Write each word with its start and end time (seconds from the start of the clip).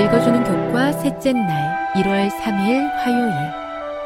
읽어주는 0.00 0.44
교과 0.44 0.92
셋째 0.92 1.32
날 1.32 1.92
1월 1.94 2.30
3일 2.30 2.88
화요일 2.98 3.34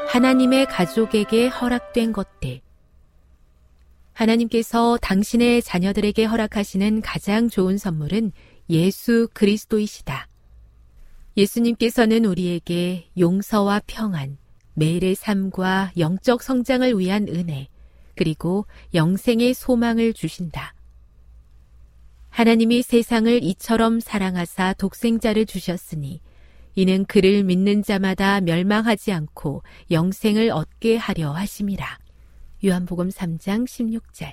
하나님의 0.08 0.64
가족에게 0.64 1.48
허락된 1.48 2.14
것들 2.14 2.62
하나님께서 4.14 4.96
당신의 5.02 5.60
자녀들에게 5.60 6.24
허락하시는 6.24 7.02
가장 7.02 7.50
좋은 7.50 7.76
선물은 7.76 8.32
예수 8.70 9.28
그리스도이시다. 9.34 10.28
예수님께서는 11.36 12.24
우리에게 12.24 13.10
용서와 13.18 13.82
평안, 13.86 14.38
매일의 14.72 15.14
삶과 15.14 15.92
영적 15.98 16.42
성장을 16.42 16.98
위한 16.98 17.28
은혜, 17.28 17.68
그리고 18.16 18.64
영생의 18.94 19.52
소망을 19.52 20.14
주신다. 20.14 20.74
하나님이 22.32 22.80
세상을 22.82 23.44
이처럼 23.44 24.00
사랑하사 24.00 24.72
독생자를 24.72 25.44
주셨으니 25.44 26.22
이는 26.74 27.04
그를 27.04 27.44
믿는 27.44 27.82
자마다 27.82 28.40
멸망하지 28.40 29.12
않고 29.12 29.62
영생을 29.90 30.50
얻게 30.50 30.96
하려 30.96 31.30
하심이라. 31.32 31.98
요한복음 32.64 33.10
3장 33.10 33.66
16절. 33.66 34.32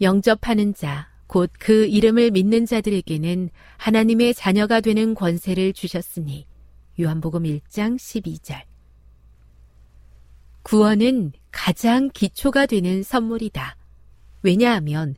영접하는 0.00 0.74
자, 0.74 1.08
곧 1.28 1.52
그 1.60 1.86
이름을 1.86 2.32
믿는 2.32 2.66
자들에게는 2.66 3.50
하나님의 3.76 4.34
자녀가 4.34 4.80
되는 4.80 5.14
권세를 5.14 5.74
주셨으니 5.74 6.44
요한복음 7.00 7.44
1장 7.44 7.96
12절. 7.96 8.62
구원은 10.64 11.34
가장 11.52 12.10
기초가 12.12 12.66
되는 12.66 13.04
선물이다. 13.04 13.76
왜냐하면 14.42 15.14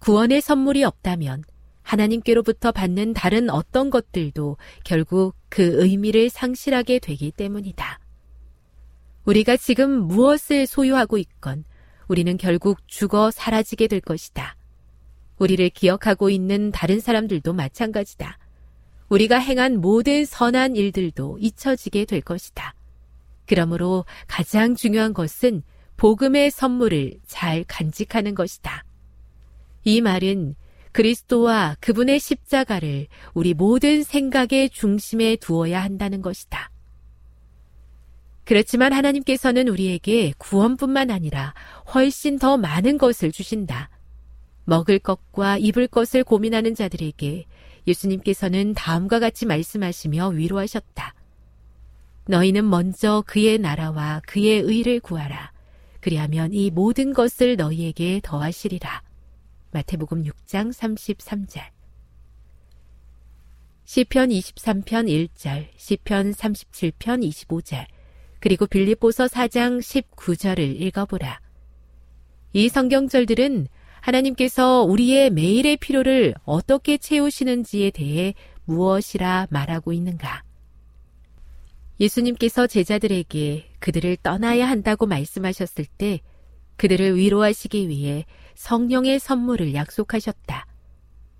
구원의 0.00 0.40
선물이 0.40 0.84
없다면 0.84 1.44
하나님께로부터 1.82 2.72
받는 2.72 3.14
다른 3.14 3.50
어떤 3.50 3.90
것들도 3.90 4.56
결국 4.84 5.34
그 5.48 5.82
의미를 5.82 6.30
상실하게 6.30 6.98
되기 6.98 7.30
때문이다. 7.30 8.00
우리가 9.24 9.56
지금 9.56 9.90
무엇을 9.90 10.66
소유하고 10.66 11.18
있건 11.18 11.64
우리는 12.08 12.36
결국 12.36 12.78
죽어 12.88 13.30
사라지게 13.30 13.86
될 13.86 14.00
것이다. 14.00 14.56
우리를 15.38 15.68
기억하고 15.70 16.30
있는 16.30 16.70
다른 16.70 17.00
사람들도 17.00 17.52
마찬가지다. 17.52 18.38
우리가 19.08 19.38
행한 19.38 19.80
모든 19.80 20.24
선한 20.24 20.76
일들도 20.76 21.38
잊혀지게 21.40 22.04
될 22.04 22.20
것이다. 22.20 22.74
그러므로 23.46 24.04
가장 24.28 24.74
중요한 24.74 25.12
것은 25.12 25.62
복음의 25.96 26.50
선물을 26.50 27.20
잘 27.26 27.64
간직하는 27.66 28.34
것이다. 28.34 28.84
이 29.84 30.00
말은 30.00 30.54
그리스도와 30.92 31.76
그분의 31.80 32.18
십자가를 32.18 33.06
우리 33.32 33.54
모든 33.54 34.02
생각의 34.02 34.70
중심에 34.70 35.36
두어야 35.36 35.82
한다는 35.82 36.20
것이다. 36.20 36.70
그렇지만 38.44 38.92
하나님께서는 38.92 39.68
우리에게 39.68 40.32
구원뿐만 40.38 41.10
아니라 41.10 41.54
훨씬 41.94 42.38
더 42.38 42.56
많은 42.56 42.98
것을 42.98 43.30
주신다. 43.30 43.90
먹을 44.64 44.98
것과 44.98 45.58
입을 45.58 45.86
것을 45.86 46.24
고민하는 46.24 46.74
자들에게 46.74 47.46
예수님께서는 47.86 48.74
다음과 48.74 49.20
같이 49.20 49.46
말씀하시며 49.46 50.30
위로하셨다. 50.30 51.14
너희는 52.26 52.68
먼저 52.68 53.22
그의 53.26 53.58
나라와 53.58 54.20
그의 54.26 54.60
의를 54.60 55.00
구하라. 55.00 55.52
그리하면 56.00 56.52
이 56.52 56.70
모든 56.70 57.12
것을 57.12 57.56
너희에게 57.56 58.20
더하시리라. 58.22 59.02
마태복음 59.72 60.24
6장 60.24 60.72
33절. 60.72 61.62
시편 63.84 64.28
23편 64.28 65.28
1절, 65.28 65.68
시편 65.76 66.32
37편 66.32 67.28
25절, 67.28 67.86
그리고 68.40 68.66
빌립보서 68.66 69.26
4장 69.26 69.80
19절을 69.80 70.80
읽어보라. 70.80 71.40
이 72.52 72.68
성경절들은 72.68 73.68
하나님께서 74.00 74.82
우리의 74.82 75.30
매일의 75.30 75.76
필요를 75.76 76.34
어떻게 76.44 76.98
채우시는지에 76.98 77.90
대해 77.90 78.34
무엇이라 78.64 79.48
말하고 79.50 79.92
있는가? 79.92 80.42
예수님께서 82.00 82.66
제자들에게 82.66 83.72
그들을 83.78 84.16
떠나야 84.22 84.68
한다고 84.68 85.06
말씀하셨을 85.06 85.84
때 85.98 86.20
그들을 86.80 87.14
위로하시기 87.16 87.90
위해 87.90 88.24
성령의 88.54 89.18
선물을 89.18 89.74
약속하셨다. 89.74 90.66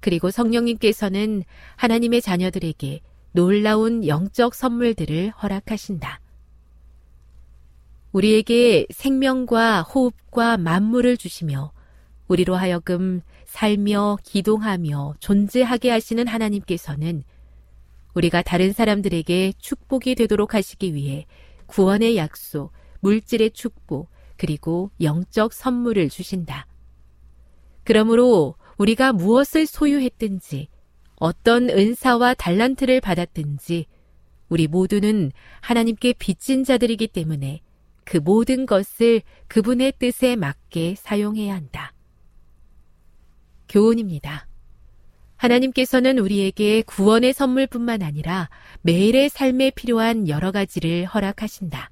그리고 0.01 0.31
성령님께서는 0.31 1.45
하나님의 1.77 2.21
자녀들에게 2.21 3.01
놀라운 3.33 4.07
영적 4.07 4.55
선물들을 4.55 5.31
허락하신다. 5.31 6.21
우리에게 8.13 8.87
생명과 8.91 9.81
호흡과 9.81 10.59
만물을 10.59 11.17
주시며 11.17 11.73
우리로 12.29 12.55
하여금 12.55 13.23
살며 13.47 14.19
기동하며 14.23 15.15
존재하게 15.21 15.89
하시는 15.89 16.27
하나님께서는 16.27 17.23
우리가 18.13 18.43
다른 18.43 18.75
사람들에게 18.75 19.55
축복이 19.57 20.17
되도록 20.17 20.53
하시기 20.53 20.93
위해 20.93 21.25
구원의 21.65 22.19
약속, 22.19 22.73
물질의 23.01 23.53
축복, 23.53 24.11
그리고 24.41 24.91
영적 25.03 25.53
선물을 25.53 26.09
주신다. 26.09 26.67
그러므로 27.85 28.55
우리가 28.79 29.13
무엇을 29.13 29.67
소유했든지 29.67 30.69
어떤 31.17 31.69
은사와 31.69 32.33
달란트를 32.33 33.03
받았든지 33.03 33.85
우리 34.49 34.67
모두는 34.67 35.31
하나님께 35.61 36.15
빚진 36.15 36.65
자들이기 36.65 37.09
때문에 37.09 37.61
그 38.05 38.17
모든 38.17 38.65
것을 38.65 39.21
그분의 39.49 39.93
뜻에 39.99 40.37
맞게 40.37 40.95
사용해야 40.97 41.55
한다. 41.55 41.93
교훈입니다. 43.69 44.47
하나님께서는 45.37 46.19
우리에게 46.19 46.81
구원의 46.87 47.35
선물뿐만 47.35 48.01
아니라 48.01 48.49
매일의 48.81 49.29
삶에 49.29 49.69
필요한 49.73 50.29
여러 50.31 50.51
가지를 50.51 51.05
허락하신다. 51.05 51.91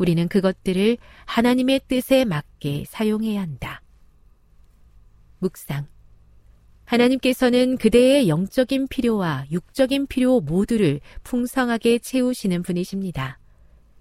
우리는 0.00 0.28
그것들을 0.28 0.96
하나님의 1.26 1.82
뜻에 1.86 2.24
맞게 2.24 2.84
사용해야 2.88 3.42
한다. 3.42 3.82
묵상. 5.40 5.86
하나님께서는 6.86 7.76
그대의 7.76 8.26
영적인 8.26 8.88
필요와 8.88 9.44
육적인 9.50 10.06
필요 10.06 10.40
모두를 10.40 11.00
풍성하게 11.22 11.98
채우시는 11.98 12.62
분이십니다. 12.62 13.38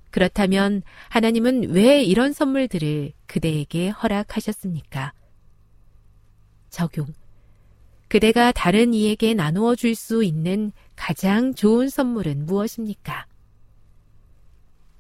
그렇다면 0.09 0.83
하나님은 1.09 1.71
왜 1.71 2.01
이런 2.01 2.31
선물들을 2.31 3.11
그대에게 3.27 3.89
허락하셨습니까? 3.89 5.11
적용. 6.69 7.07
그대가 8.07 8.53
다른 8.53 8.93
이에게 8.93 9.33
나누어 9.33 9.75
줄 9.75 9.95
수 9.95 10.23
있는 10.23 10.71
가장 10.95 11.53
좋은 11.53 11.89
선물은 11.89 12.45
무엇입니까? 12.45 13.27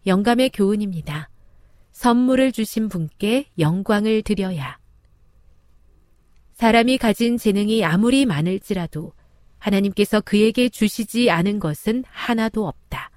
영감의 0.09 0.49
교훈입니다. 0.49 1.29
선물을 1.91 2.51
주신 2.51 2.89
분께 2.89 3.45
영광을 3.59 4.23
드려야. 4.23 4.79
사람이 6.55 6.97
가진 6.97 7.37
재능이 7.37 7.85
아무리 7.85 8.25
많을지라도 8.25 9.13
하나님께서 9.59 10.19
그에게 10.19 10.67
주시지 10.67 11.29
않은 11.29 11.59
것은 11.59 12.03
하나도 12.09 12.67
없다. 12.67 13.11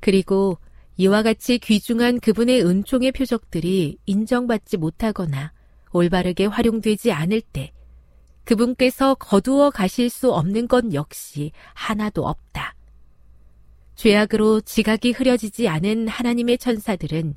그리고 0.00 0.56
이와 0.96 1.22
같이 1.22 1.58
귀중한 1.58 2.20
그분의 2.20 2.64
은총의 2.64 3.12
표적들이 3.12 3.98
인정받지 4.06 4.78
못하거나 4.78 5.52
올바르게 5.92 6.46
활용되지 6.46 7.12
않을 7.12 7.42
때 7.42 7.70
그분께서 8.44 9.14
거두어 9.14 9.70
가실 9.70 10.08
수 10.08 10.32
없는 10.32 10.68
것 10.68 10.94
역시 10.94 11.52
하나도 11.74 12.26
없다. 12.26 12.74
죄악으로 14.00 14.62
지각이 14.62 15.12
흐려지지 15.12 15.68
않은 15.68 16.08
하나님의 16.08 16.56
천사들은 16.56 17.34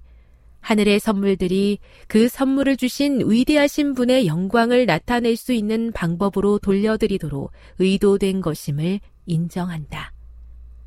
하늘의 0.61 1.01
선물들이 1.01 1.79
그 2.07 2.29
선물을 2.29 2.77
주신 2.77 3.29
위대하신 3.29 3.93
분의 3.93 4.27
영광을 4.27 4.85
나타낼 4.85 5.35
수 5.35 5.51
있는 5.51 5.91
방법으로 5.91 6.59
돌려드리도록 6.59 7.51
의도된 7.79 8.39
것임을 8.39 9.01
인정한다. 9.25 10.13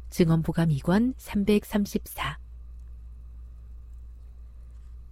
증언보감 0.08 0.70
2권 0.70 1.12
334 1.18 2.38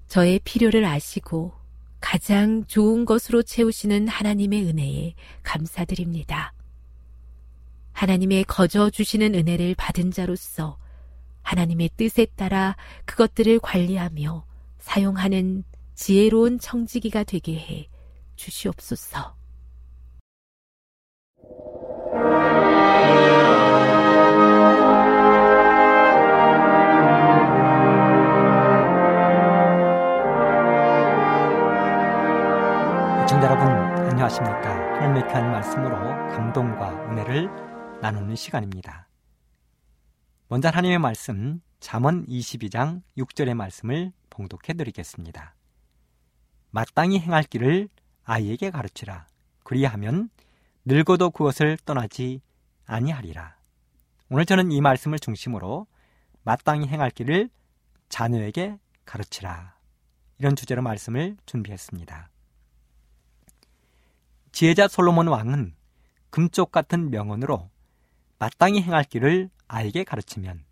저의 0.09 0.41
필요를 0.45 0.87
아시고 0.87 1.53
가장 2.01 2.65
좋은 2.65 3.05
것으로 3.05 3.43
채우시는 3.43 4.09
하나님의 4.09 4.65
은혜에 4.65 5.15
감사드립니다. 5.43 6.55
하나님의 7.95 8.45
거저 8.45 8.91
주시는 8.91 9.35
은혜를 9.35 9.75
받은 9.77 10.11
자로서 10.11 10.77
하나님의 11.43 11.91
뜻에 11.97 12.27
따라 12.37 12.77
그것들을 13.07 13.61
관리하며 13.61 14.45
사용하는 14.79 15.65
지혜로운 15.95 16.59
청지기가 16.59 17.25
되게 17.25 17.55
해 17.55 17.89
주시옵소서. 18.37 19.37
시청자 33.21 33.47
여러분 33.47 33.69
안녕하십니까 34.11 34.71
하나님의 34.97 35.29
귀한 35.29 35.53
말씀으로 35.53 35.97
감동과 36.35 37.11
은혜를 37.11 37.74
나누는 38.01 38.37
시간입니다. 38.37 39.09
먼저 40.49 40.69
하나님의 40.69 40.99
말씀 40.99 41.61
잠언 41.81 42.27
22장 42.27 43.03
6절의 43.17 43.55
말씀을 43.55 44.13
봉독해 44.31 44.75
드리겠습니다. 44.75 45.55
마땅히 46.71 47.19
행할 47.19 47.45
길을 47.45 47.89
아이에게 48.25 48.71
가르치라. 48.71 49.27
그리하면 49.63 50.31
늙어도 50.85 51.31
그것을 51.31 51.79
떠나지 51.85 52.41
아니하리라. 52.87 53.57
오늘 54.29 54.45
저는 54.45 54.73
이 54.73 54.81
말씀을 54.81 55.19
중심으로 55.19 55.87
마땅히 56.43 56.87
행할 56.87 57.11
길을 57.11 57.49
자녀에게 58.09 58.79
가르치라. 59.05 59.75
이런 60.39 60.57
주제로 60.57 60.83
말씀을 60.83 61.37
준비했습니다. 61.47 62.31
지혜자 64.53 64.89
솔로몬 64.89 65.29
왕은 65.29 65.75
금쪽 66.31 66.71
같은 66.71 67.11
명언으로 67.11 67.71
마땅히 68.39 68.83
행할 68.83 69.05
길을 69.05 69.51
아이에게 69.69 70.05
가르치면 70.05 70.65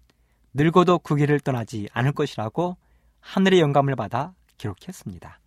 늙어도 0.55 0.99
그 0.99 1.17
길을 1.17 1.41
떠나지 1.41 1.89
않을 1.93 2.13
것이라고 2.13 2.77
하늘의 3.21 3.61
영감을 3.61 3.97
받아 3.97 4.35
기록했습니다. 4.59 5.41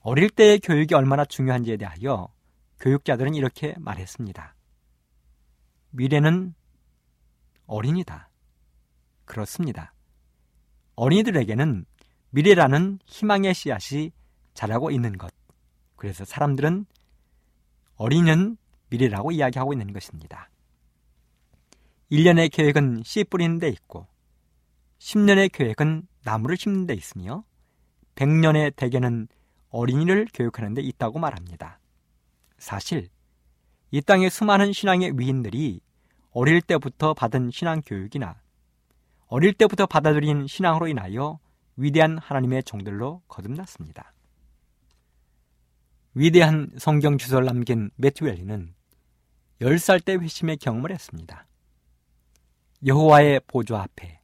어릴 0.00 0.28
때의 0.28 0.58
교육이 0.60 0.94
얼마나 0.94 1.24
중요한지에 1.24 1.76
대하여 1.76 2.28
교육자들은 2.80 3.34
이렇게 3.34 3.74
말했습니다. 3.78 4.54
미래는 5.90 6.54
어린이다. 7.66 8.28
그렇습니다. 9.24 9.94
어린이들에게는 10.96 11.86
미래라는 12.30 12.98
희망의 13.06 13.54
씨앗이 13.54 14.12
자라고 14.54 14.90
있는 14.90 15.16
것. 15.16 15.32
그래서 15.96 16.24
사람들은 16.24 16.84
어린이는 17.96 18.56
미래라고 18.90 19.30
이야기하고 19.32 19.72
있는 19.72 19.92
것입니다. 19.92 20.50
1년의 22.14 22.48
계획은 22.52 23.02
씨 23.04 23.24
뿌리는 23.24 23.58
데 23.58 23.68
있고 23.68 24.06
10년의 25.00 25.50
계획은 25.50 26.06
나무를 26.22 26.56
심는 26.56 26.86
데 26.86 26.94
있으며 26.94 27.42
100년의 28.14 28.76
대개는 28.76 29.26
어린이를 29.70 30.28
교육하는 30.32 30.74
데 30.74 30.80
있다고 30.80 31.18
말합니다. 31.18 31.80
사실 32.56 33.08
이 33.90 34.00
땅의 34.00 34.30
수많은 34.30 34.72
신앙의 34.72 35.18
위인들이 35.18 35.80
어릴 36.30 36.62
때부터 36.62 37.14
받은 37.14 37.50
신앙 37.50 37.80
교육이나 37.84 38.40
어릴 39.26 39.52
때부터 39.52 39.86
받아들인 39.86 40.46
신앙으로 40.46 40.86
인하여 40.86 41.40
위대한 41.74 42.18
하나님의 42.18 42.62
종들로 42.62 43.22
거듭났습니다. 43.26 44.14
위대한 46.14 46.70
성경 46.78 47.18
주소를 47.18 47.46
남긴 47.46 47.90
매튜 47.96 48.26
웰리는 48.26 48.72
10살 49.60 50.04
때 50.04 50.14
회심의 50.14 50.58
경험을 50.58 50.92
했습니다. 50.92 51.48
여호와의 52.84 53.40
보좌 53.46 53.82
앞에 53.82 54.20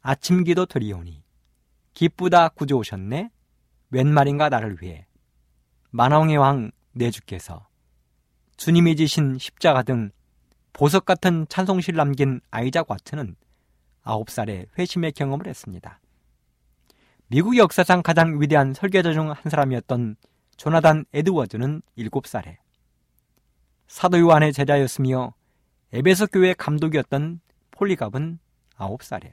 아침 0.00 0.44
기도 0.44 0.66
드리오니 0.66 1.24
기쁘다 1.94 2.50
구조 2.50 2.78
오셨네 2.78 3.30
웬 3.90 4.12
말인가 4.12 4.48
나를 4.48 4.78
위해 4.80 5.06
만왕의 5.90 6.36
왕 6.36 6.70
내 6.92 7.10
주께서 7.10 7.66
주님이 8.56 8.96
지신 8.96 9.38
십자가 9.38 9.82
등 9.82 10.10
보석 10.72 11.04
같은 11.04 11.46
찬송시를 11.48 11.96
남긴 11.96 12.40
아이작 12.50 12.90
와트는 12.90 13.34
9살에 14.04 14.66
회심의 14.78 15.12
경험을 15.12 15.46
했습니다. 15.46 16.00
미국 17.28 17.56
역사상 17.56 18.02
가장 18.02 18.40
위대한 18.40 18.74
설계자 18.74 19.12
중 19.12 19.30
한 19.30 19.36
사람이었던 19.44 20.16
조나단 20.56 21.06
에드워드는 21.12 21.82
7살에 21.96 22.58
사도 23.88 24.18
요한의 24.18 24.52
제자였으며 24.52 25.34
에베소 25.92 26.26
교회 26.28 26.52
감독이었던 26.54 27.40
폴리갑은 27.82 28.38
9살에 28.76 29.32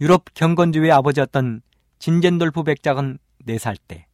유럽 0.00 0.24
경건주의 0.34 0.90
아버지였던 0.90 1.62
진젠돌프 2.00 2.64
백작은 2.64 3.20
4살 3.46 3.76
때 3.86 4.08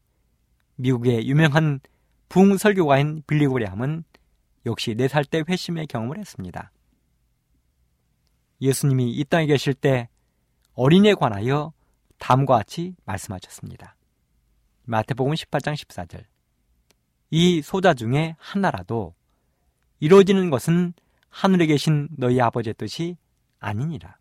미국의 0.77 1.27
유명한 1.27 1.81
붕 2.29 2.59
설교가인 2.59 3.23
빌리그레함은 3.27 4.05
역시 4.67 4.95
4살 4.95 5.31
때 5.31 5.43
회심의 5.49 5.87
경험을 5.87 6.19
했습니다. 6.19 6.71
예수님이 8.61 9.13
이 9.13 9.25
땅에 9.25 9.47
계실 9.47 9.73
때 9.73 10.11
어린이에 10.75 11.15
관하여 11.15 11.73
다음과 12.19 12.59
같이 12.59 12.95
말씀하셨습니다. 13.07 13.97
마태복음 14.85 15.33
18장 15.33 15.73
14절. 15.73 16.23
이 17.31 17.63
소자 17.63 17.95
중에 17.95 18.37
하나라도 18.39 19.15
이루어지는 20.01 20.51
것은 20.51 20.93
하늘에 21.31 21.67
계신 21.67 22.09
너희 22.17 22.41
아버지의 22.41 22.75
뜻이 22.75 23.17
아니니라. 23.59 24.17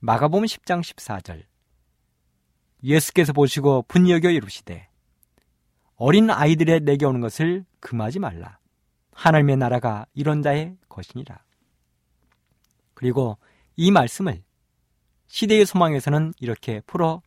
마가복음 0.00 0.44
10장 0.44 0.80
14절 0.80 1.44
예수께서 2.82 3.32
보시고 3.32 3.84
분히 3.86 4.12
여겨 4.12 4.30
이루시되 4.30 4.88
어린 5.96 6.30
아이들의 6.30 6.80
내게 6.80 7.04
오는 7.04 7.20
것을 7.20 7.66
금하지 7.80 8.18
말라. 8.18 8.58
하나님의 9.12 9.58
나라가 9.58 10.06
이런 10.14 10.40
자의 10.40 10.76
것이니라. 10.88 11.44
그리고 12.94 13.36
이 13.76 13.90
말씀을 13.90 14.42
시대의 15.26 15.66
소망에서는 15.66 16.32
이렇게 16.40 16.80
풀어 16.86 17.20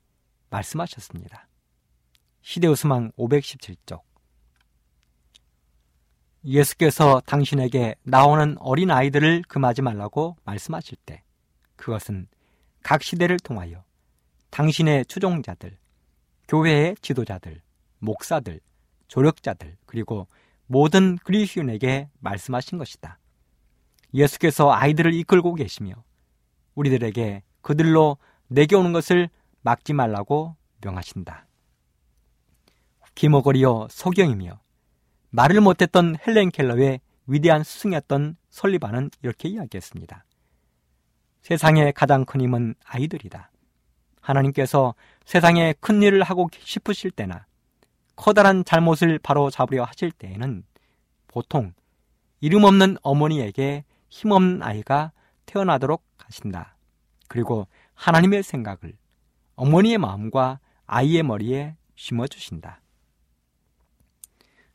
말씀하셨습니다. 0.50 1.48
시대의 2.42 2.76
소망 2.76 3.12
517쪽. 3.12 4.02
예수께서 6.46 7.22
당신에게 7.26 7.96
나오는 8.04 8.58
어린 8.60 8.92
아이들을 8.92 9.44
금하지 9.48 9.82
말라고 9.82 10.36
말씀하실 10.44 10.98
때 11.06 11.24
그것은 11.76 12.28
각 12.82 13.02
시대를 13.02 13.40
통하여 13.40 13.84
당신의 14.50 15.06
추종자들, 15.06 15.78
교회의 16.48 16.96
지도자들, 17.02 17.62
목사들, 18.00 18.60
조력자들, 19.08 19.78
그리고 19.86 20.28
모든 20.68 21.18
그리스인에게 21.18 22.10
말씀하신 22.20 22.78
것이다. 22.78 23.20
예수께서 24.14 24.72
아이들을 24.72 25.14
이끌고 25.14 25.56
계시며 25.56 25.94
우리들에게 26.76 27.42
그들로 27.62 28.18
내게 28.48 28.76
오는 28.76 28.92
것을 28.92 29.30
막지 29.62 29.94
말라고 29.94 30.56
명하신다. 30.82 31.48
기머거리어 33.16 33.88
소경이며 33.90 34.60
말을 35.36 35.62
못했던 35.62 36.16
헬렌 36.28 36.52
켈러의 36.52 37.02
위대한 37.26 37.64
스승이었던 37.64 38.38
설리반은 38.52 39.10
이렇게 39.24 39.50
이야기했습니다. 39.50 40.26
세상의 41.42 41.94
가장 41.94 42.24
큰 42.24 42.42
힘은 42.42 42.76
아이들이다. 42.86 43.50
하나님께서 44.22 44.94
세상에 45.26 45.74
큰 45.80 46.04
일을 46.04 46.22
하고 46.22 46.50
싶으실 46.60 47.10
때나 47.10 47.48
커다란 48.16 48.64
잘못을 48.64 49.18
바로 49.18 49.50
잡으려 49.50 49.84
하실 49.86 50.12
때에는 50.12 50.64
보통 51.28 51.74
이름 52.40 52.64
없는 52.64 52.98
어머니에게 53.02 53.86
힘없는 54.10 54.62
아이가 54.62 55.14
태어나도록 55.48 56.06
하신다. 56.18 56.78
그리고 57.28 57.68
하나님의 57.96 58.44
생각을 58.44 58.94
어머니의 59.56 59.98
마음과 59.98 60.60
아이의 60.86 61.24
머리에 61.24 61.76
심어주신다. 61.96 62.83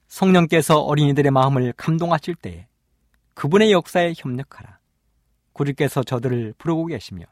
성령께서 0.08 0.80
어린이들의 0.80 1.30
마음을 1.30 1.72
감동하실 1.76 2.34
때에 2.36 2.66
그분의 3.34 3.72
역사에 3.72 4.14
협력하라. 4.16 4.78
구주께서 5.52 6.02
저들을 6.02 6.54
부르고 6.58 6.86
계시며 6.86 7.24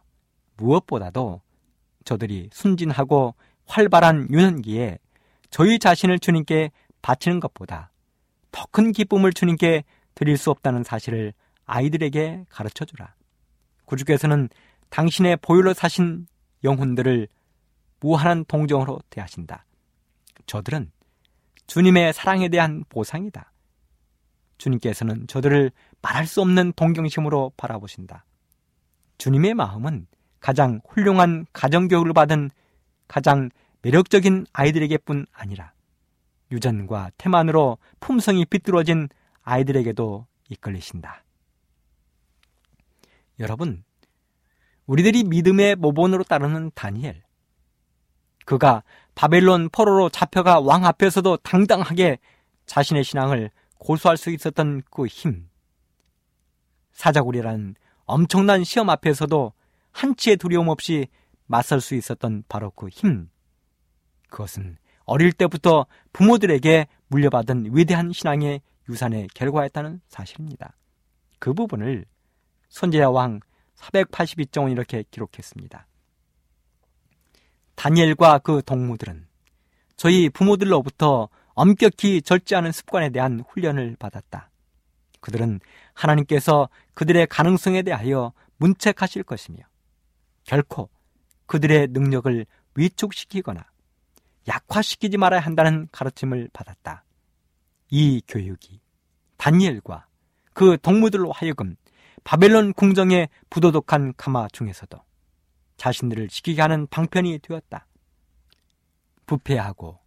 무엇보다도 0.56 1.40
저들이 2.04 2.48
순진하고 2.52 3.34
활발한 3.66 4.28
유년기에 4.30 4.98
저희 5.50 5.78
자신을 5.78 6.18
주님께 6.18 6.70
바치는 7.02 7.40
것보다 7.40 7.90
더 8.52 8.66
큰 8.70 8.92
기쁨을 8.92 9.32
주님께 9.32 9.84
드릴 10.14 10.36
수 10.36 10.50
없다는 10.50 10.82
사실을 10.82 11.32
아이들에게 11.66 12.46
가르쳐 12.48 12.84
주라. 12.84 13.14
구주께서는 13.84 14.48
당신의 14.90 15.38
보혈로 15.42 15.74
사신 15.74 16.26
영혼들을 16.64 17.28
무한한 18.00 18.44
동정으로 18.46 19.00
대하신다. 19.10 19.64
저들은 20.46 20.90
주님의 21.66 22.12
사랑에 22.12 22.48
대한 22.48 22.84
보상이다. 22.88 23.52
주님께서는 24.58 25.26
저들을 25.26 25.70
말할 26.02 26.26
수 26.26 26.40
없는 26.40 26.72
동경심으로 26.74 27.52
바라보신다. 27.56 28.24
주님의 29.18 29.54
마음은 29.54 30.06
가장 30.40 30.80
훌륭한 30.88 31.46
가정교육을 31.52 32.12
받은 32.12 32.50
가장 33.08 33.50
매력적인 33.82 34.46
아이들에게뿐 34.52 35.26
아니라 35.32 35.72
유전과 36.50 37.10
태만으로 37.18 37.78
품성이 38.00 38.44
비뚤어진 38.44 39.08
아이들에게도 39.42 40.26
이끌리신다. 40.48 41.24
여러분, 43.38 43.84
우리들이 44.86 45.24
믿음의 45.24 45.76
모본으로 45.76 46.24
따르는 46.24 46.70
다니엘. 46.74 47.22
그가 48.44 48.82
바벨론 49.16 49.70
포로로 49.70 50.10
잡혀가 50.10 50.60
왕 50.60 50.84
앞에서도 50.84 51.38
당당하게 51.38 52.18
자신의 52.66 53.02
신앙을 53.02 53.50
고수할 53.78 54.18
수 54.18 54.30
있었던 54.30 54.82
그 54.90 55.06
힘. 55.06 55.48
사자굴이라는 56.92 57.74
엄청난 58.04 58.62
시험 58.62 58.90
앞에서도 58.90 59.52
한치의 59.92 60.36
두려움 60.36 60.68
없이 60.68 61.08
맞설 61.46 61.80
수 61.80 61.94
있었던 61.94 62.44
바로 62.46 62.70
그 62.70 62.88
힘. 62.88 63.30
그것은 64.28 64.76
어릴 65.06 65.32
때부터 65.32 65.86
부모들에게 66.12 66.86
물려받은 67.08 67.74
위대한 67.74 68.12
신앙의 68.12 68.60
유산의 68.88 69.28
결과였다는 69.34 70.02
사실입니다. 70.08 70.76
그 71.38 71.54
부분을 71.54 72.04
선제야 72.68 73.08
왕 73.08 73.40
482정은 73.76 74.72
이렇게 74.72 75.04
기록했습니다. 75.10 75.86
다니엘과 77.76 78.40
그 78.40 78.62
동무들은 78.64 79.26
저희 79.96 80.28
부모들로부터 80.28 81.28
엄격히 81.54 82.20
절제하는 82.20 82.72
습관에 82.72 83.10
대한 83.10 83.42
훈련을 83.48 83.96
받았다. 83.98 84.50
그들은 85.20 85.60
하나님께서 85.94 86.68
그들의 86.94 87.26
가능성에 87.28 87.82
대하여 87.82 88.32
문책하실 88.58 89.22
것이며 89.22 89.58
결코 90.44 90.90
그들의 91.46 91.88
능력을 91.90 92.46
위축시키거나 92.74 93.64
약화시키지 94.48 95.16
말아야 95.16 95.40
한다는 95.40 95.88
가르침을 95.92 96.50
받았다. 96.52 97.04
이 97.90 98.22
교육이 98.28 98.80
다니엘과 99.36 100.06
그 100.52 100.78
동무들로 100.80 101.32
하여금 101.32 101.76
바벨론 102.24 102.72
궁정의 102.72 103.28
부도덕한 103.50 104.14
가마 104.16 104.48
중에서도 104.52 104.98
자신들을 105.76 106.28
지키게 106.28 106.60
하는 106.62 106.86
방편이 106.86 107.38
되었다. 107.40 107.86
부패하고 109.26 109.98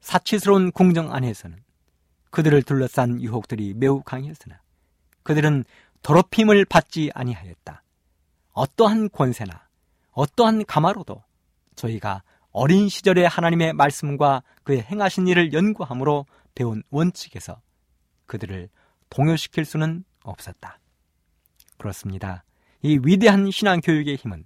사치스러운 0.00 0.70
궁정 0.72 1.12
안에서는 1.12 1.58
그들을 2.30 2.62
둘러싼 2.62 3.20
유혹들이 3.20 3.74
매우 3.74 4.02
강했으나 4.02 4.60
그들은 5.22 5.64
더럽힘을 6.02 6.64
받지 6.64 7.10
아니하였다. 7.14 7.82
어떠한 8.52 9.10
권세나 9.10 9.68
어떠한 10.12 10.64
가마로도 10.66 11.22
저희가 11.74 12.22
어린 12.50 12.88
시절의 12.88 13.26
하나님의 13.28 13.72
말씀과 13.72 14.42
그의 14.62 14.82
행하신 14.82 15.26
일을 15.26 15.52
연구함으로 15.52 16.26
배운 16.54 16.82
원칙에서 16.90 17.60
그들을 18.26 18.68
동요시킬 19.10 19.64
수는 19.64 20.04
없었다. 20.22 20.78
그렇습니다. 21.78 22.44
이 22.82 22.98
위대한 23.02 23.50
신앙 23.50 23.80
교육의 23.80 24.16
힘은 24.16 24.44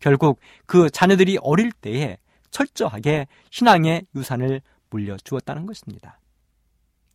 결국 0.00 0.40
그 0.66 0.90
자녀들이 0.90 1.38
어릴 1.40 1.72
때에 1.72 2.18
철저하게 2.50 3.26
신앙의 3.50 4.06
유산을 4.14 4.60
물려주었다는 4.90 5.66
것입니다. 5.66 6.20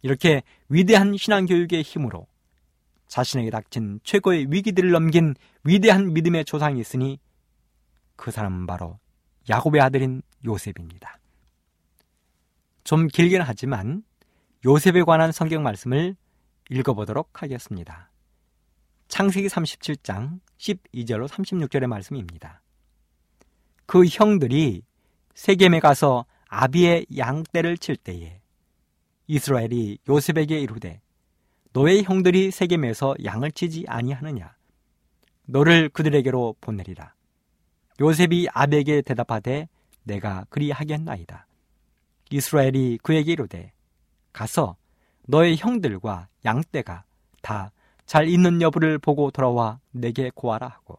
이렇게 0.02 0.44
위대한 0.70 1.16
신앙 1.18 1.46
교육의 1.46 1.82
힘으로 1.82 2.28
자신에게 3.08 3.50
닥친 3.50 4.00
최고의 4.04 4.48
위기들을 4.50 4.92
넘긴 4.92 5.36
위대한 5.64 6.14
믿음의 6.14 6.46
조상이 6.46 6.80
있으니 6.80 7.20
그 8.16 8.32
사람은 8.32 8.66
바로 8.66 9.00
야곱의 9.50 9.82
아들인 9.82 10.22
요셉입니다. 10.46 11.20
좀 12.84 13.08
길긴 13.08 13.42
하지만 13.42 14.04
요셉에 14.66 15.04
관한 15.04 15.32
성경 15.32 15.64
말씀을 15.64 16.16
읽어보도록 16.70 17.42
하겠습니다. 17.42 18.10
창세기 19.08 19.48
37장 19.48 20.40
12절로 20.58 21.28
36절의 21.28 21.88
말씀입니다. 21.88 22.63
그 23.94 24.08
형들이 24.08 24.82
세겜에 25.36 25.80
가서 25.80 26.26
아비의 26.48 27.06
양떼를 27.16 27.78
칠 27.78 27.96
때에 27.96 28.42
이스라엘이 29.28 30.00
요셉에게 30.10 30.60
이르되 30.60 31.00
너의 31.74 32.02
형들이 32.02 32.50
세겜에서 32.50 33.14
양을 33.24 33.52
치지 33.52 33.86
아니하느냐? 33.88 34.56
너를 35.46 35.90
그들에게로 35.90 36.56
보내리라. 36.60 37.14
요셉이 38.02 38.48
아비에게 38.52 39.04
대답하되 39.04 39.70
내가 40.02 40.48
그리하겠나이다. 40.50 41.46
이스라엘이 42.32 42.98
그에게 43.04 43.34
이르되 43.34 43.74
가서 44.32 44.76
너의 45.28 45.56
형들과 45.56 46.30
양떼가 46.44 47.04
다 47.44 47.72
잘 48.08 48.28
있는 48.28 48.60
여부를 48.60 48.98
보고 48.98 49.30
돌아와 49.30 49.80
내게 49.92 50.32
고하라 50.34 50.68
하고 50.68 50.98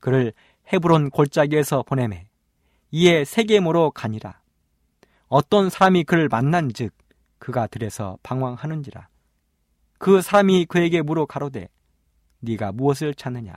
그를 0.00 0.32
헤브론 0.70 1.10
골짜기에서 1.10 1.82
보내매 1.82 2.28
이에 2.90 3.24
세겜으로 3.24 3.90
가니라. 3.92 4.40
어떤 5.28 5.70
사람이 5.70 6.04
그를 6.04 6.28
만난즉 6.28 6.92
그가 7.38 7.66
들에서 7.66 8.18
방황하는지라. 8.22 9.08
그 9.98 10.20
사람이 10.22 10.66
그에게 10.66 11.02
물어 11.02 11.26
가로되 11.26 11.68
네가 12.40 12.72
무엇을 12.72 13.14
찾느냐? 13.14 13.54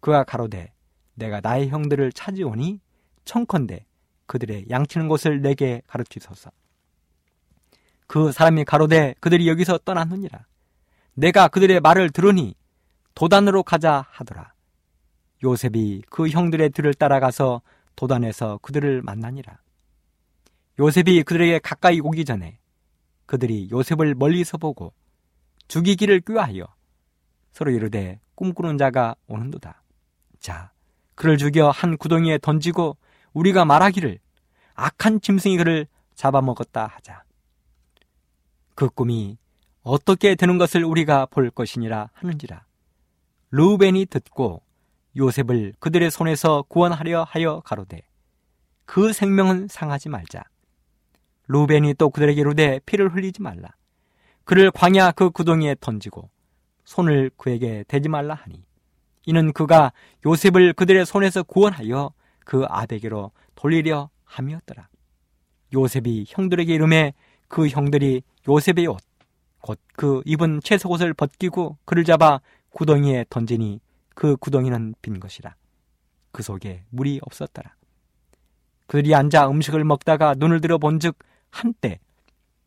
그가 0.00 0.24
가로되 0.24 0.72
내가 1.14 1.40
나의 1.40 1.68
형들을 1.68 2.12
찾으오니 2.12 2.80
청컨대 3.24 3.86
그들의 4.26 4.66
양치는 4.70 5.08
곳을 5.08 5.42
내게 5.42 5.82
가르치소서. 5.86 6.50
그 8.06 8.32
사람이 8.32 8.64
가로되 8.64 9.14
그들이 9.20 9.48
여기서 9.48 9.78
떠났느니라. 9.78 10.46
내가 11.14 11.48
그들의 11.48 11.80
말을 11.80 12.10
들으니 12.10 12.54
도단으로 13.14 13.62
가자 13.62 14.06
하더라. 14.10 14.53
요셉이 15.42 16.02
그 16.08 16.28
형들의 16.28 16.70
뒤를 16.70 16.94
따라가서 16.94 17.62
도단에서 17.96 18.58
그들을 18.62 19.02
만나니라. 19.02 19.58
요셉이 20.78 21.22
그들에게 21.22 21.58
가까이 21.60 22.00
오기 22.00 22.24
전에 22.24 22.58
그들이 23.26 23.68
요셉을 23.70 24.14
멀리서 24.14 24.58
보고 24.58 24.92
죽이기를 25.68 26.20
꾀하여 26.20 26.66
서로 27.52 27.70
이르되 27.70 28.20
꿈꾸는 28.34 28.78
자가 28.78 29.14
오는도다. 29.26 29.82
자, 30.40 30.72
그를 31.14 31.38
죽여 31.38 31.70
한 31.70 31.96
구덩이에 31.96 32.38
던지고 32.38 32.96
우리가 33.32 33.64
말하기를 33.64 34.18
악한 34.74 35.20
짐승이 35.20 35.56
그를 35.56 35.86
잡아먹었다 36.14 36.86
하자. 36.86 37.22
그 38.74 38.88
꿈이 38.88 39.38
어떻게 39.82 40.34
되는 40.34 40.58
것을 40.58 40.84
우리가 40.84 41.26
볼 41.26 41.50
것이니라 41.50 42.10
하는지라. 42.12 42.64
루벤이 43.50 44.06
듣고 44.06 44.62
요셉을 45.16 45.74
그들의 45.78 46.10
손에서 46.10 46.62
구원하려 46.68 47.24
하여 47.28 47.60
가로되 47.64 48.02
그 48.84 49.12
생명은 49.12 49.68
상하지 49.68 50.08
말자. 50.08 50.42
루벤이 51.46 51.94
또 51.94 52.10
그들에게 52.10 52.40
이르되 52.40 52.80
피를 52.86 53.14
흘리지 53.14 53.42
말라. 53.42 53.68
그를 54.44 54.70
광야 54.70 55.12
그 55.12 55.30
구덩이에 55.30 55.76
던지고 55.80 56.30
손을 56.84 57.30
그에게 57.36 57.84
대지 57.88 58.08
말라 58.08 58.34
하니 58.34 58.64
이는 59.26 59.52
그가 59.52 59.92
요셉을 60.26 60.74
그들의 60.74 61.06
손에서 61.06 61.42
구원하여 61.42 62.12
그 62.44 62.64
아베게로 62.68 63.30
돌리려 63.54 64.10
함이었더라. 64.24 64.88
요셉이 65.72 66.26
형들에게 66.28 66.74
이름에 66.74 67.14
그 67.48 67.68
형들이 67.68 68.22
요셉의 68.48 68.86
옷, 68.86 69.00
곧 69.60 69.78
그 69.96 70.22
입은 70.26 70.60
채석옷을 70.62 71.14
벗기고 71.14 71.78
그를 71.84 72.04
잡아 72.04 72.40
구덩이에 72.70 73.24
던지니 73.30 73.80
그 74.14 74.36
구덩이는 74.36 74.94
빈 75.02 75.20
것이라. 75.20 75.54
그 76.32 76.42
속에 76.42 76.84
물이 76.90 77.20
없었더라. 77.22 77.74
그들이 78.86 79.14
앉아 79.14 79.48
음식을 79.48 79.84
먹다가 79.84 80.34
눈을 80.36 80.60
들어 80.60 80.78
본즉 80.78 81.18
한때 81.50 81.98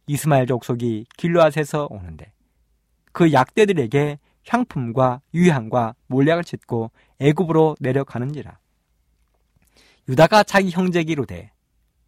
이스마엘 0.07 0.47
족속이 0.47 1.05
길르앗에서 1.17 1.87
오는데 1.89 2.31
그 3.11 3.33
약대들에게 3.33 4.19
향품과 4.47 5.21
유향과 5.33 5.95
몰약을 6.07 6.43
짓고 6.43 6.91
애굽으로 7.19 7.75
내려가는지라. 7.79 8.57
유다가 10.09 10.43
자기 10.43 10.71
형제에게 10.71 11.11
이르되 11.11 11.51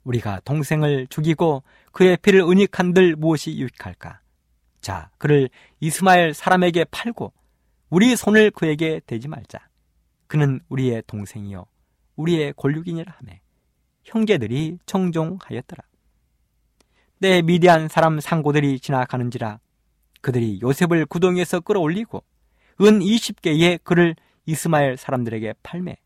우리가 0.04 0.40
동생을 0.46 1.08
죽이고 1.08 1.64
그의 1.92 2.18
피를 2.18 2.42
은닉한들 2.42 3.18
무엇이 3.18 3.58
유익할까? 3.58 4.22
자, 4.80 5.10
그를 5.18 5.50
이스마엘 5.82 6.34
사람에게 6.34 6.86
팔고 6.86 7.34
우리 7.90 8.16
손을 8.16 8.52
그에게 8.52 9.02
대지 9.06 9.28
말자. 9.28 9.68
그는 10.28 10.60
우리의 10.70 11.04
동생이요 11.08 11.66
우리의 12.16 12.54
권륙이니라 12.56 13.16
하매 13.18 13.42
형제들이 14.04 14.78
청종하였더라. 14.86 15.84
때 17.22 17.42
미디안 17.42 17.88
사람 17.88 18.20
상고들이 18.20 18.80
지나가는지라 18.80 19.60
그들이 20.22 20.60
요셉을 20.62 21.06
구덩이에서 21.08 21.62
끌어올리고 21.62 22.24
은 22.82 23.00
20개의 23.00 23.84
그를 23.84 24.16
이스마엘 24.46 24.96
사람들에게 24.96 25.56
팔매 25.64 25.98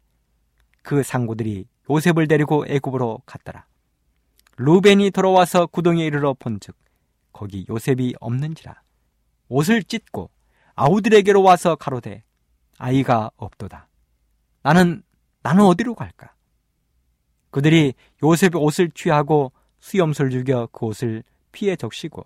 그 0.81 1.03
상고들이 1.03 1.65
요셉을 1.89 2.27
데리고 2.27 2.65
애굽으로 2.67 3.23
갔더라. 3.25 3.65
루벤이 4.57 5.11
돌아와서 5.11 5.65
구덩이에 5.65 6.05
이르러 6.05 6.33
본즉 6.33 6.75
거기 7.33 7.65
요셉이 7.69 8.15
없는지라 8.19 8.81
옷을 9.49 9.83
찢고 9.83 10.29
아우들에게로 10.75 11.41
와서 11.41 11.75
가로되 11.75 12.23
아이가 12.77 13.31
없도다. 13.37 13.87
나는 14.61 15.03
나는 15.41 15.65
어디로 15.65 15.95
갈까? 15.95 16.33
그들이 17.51 17.93
요셉의 18.23 18.55
옷을 18.55 18.89
취하고 18.91 19.51
수염술 19.79 20.31
죽여 20.31 20.67
그 20.71 20.87
옷을 20.87 21.23
피해 21.51 21.75
적시고 21.75 22.25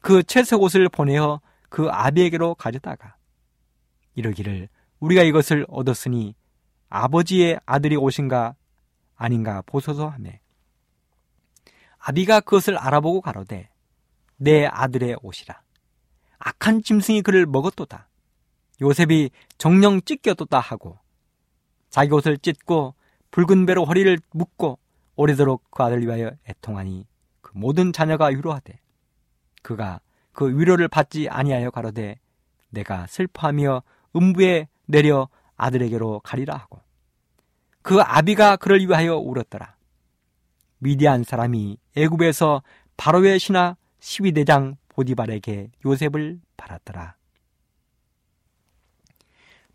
그 0.00 0.22
채색 0.22 0.60
옷을 0.60 0.88
보내어 0.88 1.40
그 1.68 1.88
아비에게로 1.88 2.56
가져다가 2.56 3.16
이러기를 4.14 4.68
우리가 5.00 5.22
이것을 5.22 5.64
얻었으니 5.68 6.34
아버지의 6.88 7.60
아들이 7.64 7.96
옷인가 7.96 8.54
아닌가 9.14 9.62
보소서 9.64 10.08
하매 10.08 10.40
아비가 11.98 12.40
그것을 12.40 12.76
알아보고 12.76 13.20
가로되 13.20 13.70
내 14.36 14.66
아들의 14.66 15.16
옷이라 15.22 15.60
악한 16.38 16.82
짐승이 16.82 17.22
그를 17.22 17.46
먹었도다 17.46 18.08
요셉이 18.80 19.30
정령 19.58 20.02
찢겨도다 20.02 20.58
하고 20.58 20.98
자기 21.90 22.12
옷을 22.12 22.38
찢고 22.38 22.94
붉은 23.30 23.66
배로 23.66 23.84
허리를 23.84 24.18
묶고 24.32 24.78
오래도록 25.16 25.70
그 25.70 25.82
아들 25.82 26.02
위하여 26.02 26.30
애통하니 26.48 27.06
그 27.40 27.52
모든 27.54 27.92
자녀가 27.92 28.26
위로하되 28.26 28.78
그가 29.62 30.00
그 30.32 30.58
위로를 30.58 30.88
받지 30.88 31.28
아니하여 31.28 31.70
가로되 31.70 32.18
내가 32.70 33.06
슬퍼하며 33.06 33.82
음부에 34.14 34.68
내려 34.86 35.28
아들에게로 35.56 36.20
가리라 36.20 36.54
하고 36.54 36.80
그 37.82 38.00
아비가 38.00 38.56
그를 38.56 38.80
위하여 38.80 39.16
울었더라. 39.16 39.76
미디안 40.78 41.22
사람이 41.22 41.78
애굽에서 41.96 42.62
바로의 42.96 43.38
신하 43.38 43.76
시위대장 44.00 44.76
보디발에게 44.96 45.70
요셉을 45.84 46.40
팔았더라. 46.56 47.16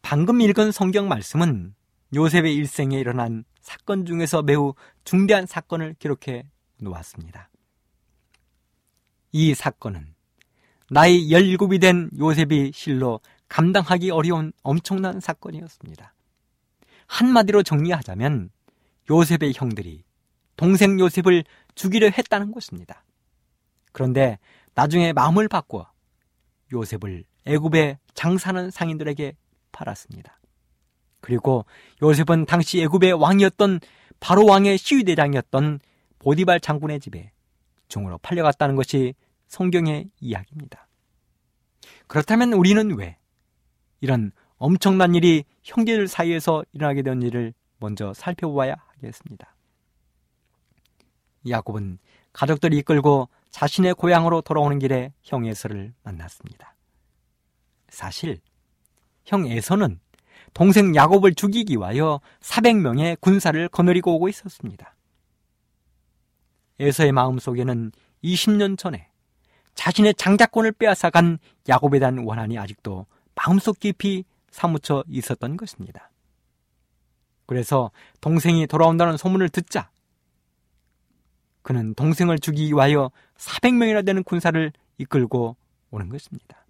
방금 0.02 0.42
읽은 0.42 0.72
성경 0.72 1.08
말씀은 1.08 1.76
요셉의 2.16 2.56
일생에 2.56 3.00
일어난 3.00 3.46
사건 3.62 4.06
중에서 4.06 4.42
매우 4.42 4.74
중대한 5.04 5.46
사건을 5.46 5.96
기록해 6.00 6.48
놓았습니다. 6.80 7.50
이 9.32 9.54
사건은 9.54 10.16
나이 10.90 11.30
17이 11.30 11.80
된 11.80 12.10
요셉이 12.18 12.72
실로 12.74 13.22
감당하기 13.48 14.10
어려운 14.10 14.52
엄청난 14.64 15.20
사건이었습니다. 15.20 16.14
한마디로 17.06 17.62
정리하자면 17.62 18.50
요셉의 19.10 19.54
형들이 19.56 20.04
동생 20.58 21.00
요셉을 21.00 21.44
죽이려 21.76 22.10
했다는 22.10 22.52
것입니다. 22.52 23.04
그런데 23.92 24.40
나중에 24.76 25.14
마음을 25.14 25.48
바꿔 25.48 25.88
요셉을 26.72 27.24
애굽에 27.46 28.00
장사하는 28.14 28.72
상인들에게 28.72 29.36
팔았습니다. 29.72 30.40
그리고 31.20 31.66
요셉은 32.02 32.46
당시 32.46 32.82
애굽의 32.82 33.14
왕이었던 33.14 33.80
바로 34.20 34.46
왕의 34.46 34.78
시위대장이었던 34.78 35.80
보디발 36.20 36.60
장군의 36.60 37.00
집에 37.00 37.32
종으로 37.88 38.18
팔려갔다는 38.20 38.76
것이 38.76 39.14
성경의 39.48 40.10
이야기입니다. 40.20 40.88
그렇다면 42.08 42.54
우리는 42.54 42.98
왜 42.98 43.18
이런 44.00 44.32
엄청난 44.58 45.16
일이 45.16 45.44
형제들 45.64 46.08
사이에서 46.08 46.64
일어나게 46.72 47.02
된 47.02 47.22
일을 47.22 47.54
먼저 47.80 48.14
살펴봐야 48.14 48.76
하겠습니다. 48.96 49.56
야곱은 51.50 51.98
가족들이 52.34 52.78
이끌고 52.78 53.28
자신의 53.52 53.94
고향으로 53.96 54.42
돌아오는 54.42 54.80
길에 54.80 55.14
형 55.22 55.46
에서를 55.46 55.94
만났습니다. 56.04 56.76
사실 57.90 58.40
형 59.26 59.46
에서는 59.46 60.00
동생 60.54 60.96
야곱을 60.96 61.36
죽이기 61.36 61.76
위하여 61.76 62.20
400명의 62.42 63.20
군사를 63.20 63.68
거느리고 63.70 64.16
오고 64.16 64.30
있었습니다. 64.30 64.96
에서의 66.80 67.12
마음속에는 67.12 67.92
20년 68.24 68.78
전에 68.78 69.10
자신의 69.76 70.16
장자권을 70.16 70.74
빼앗아간 70.74 71.38
야곱에 71.70 72.00
대한 72.00 72.20
원한이 72.20 72.58
아직도 72.58 73.06
마음속 73.36 73.80
깊이 73.80 74.26
사무쳐 74.50 75.04
있었던 75.08 75.58
것입니다. 75.58 76.10
그래서 77.46 77.92
동생이 78.22 78.68
돌아온다는 78.68 79.18
소문을 79.18 79.50
듣자 79.50 79.90
그는 81.62 81.94
동생을 81.94 82.40
죽이기 82.40 82.74
위하여 82.74 83.12
400명이나 83.42 84.06
되는 84.06 84.24
군사를 84.24 84.72
이끌고 84.98 85.56
오는 85.90 86.10
것입니다. 86.10 86.66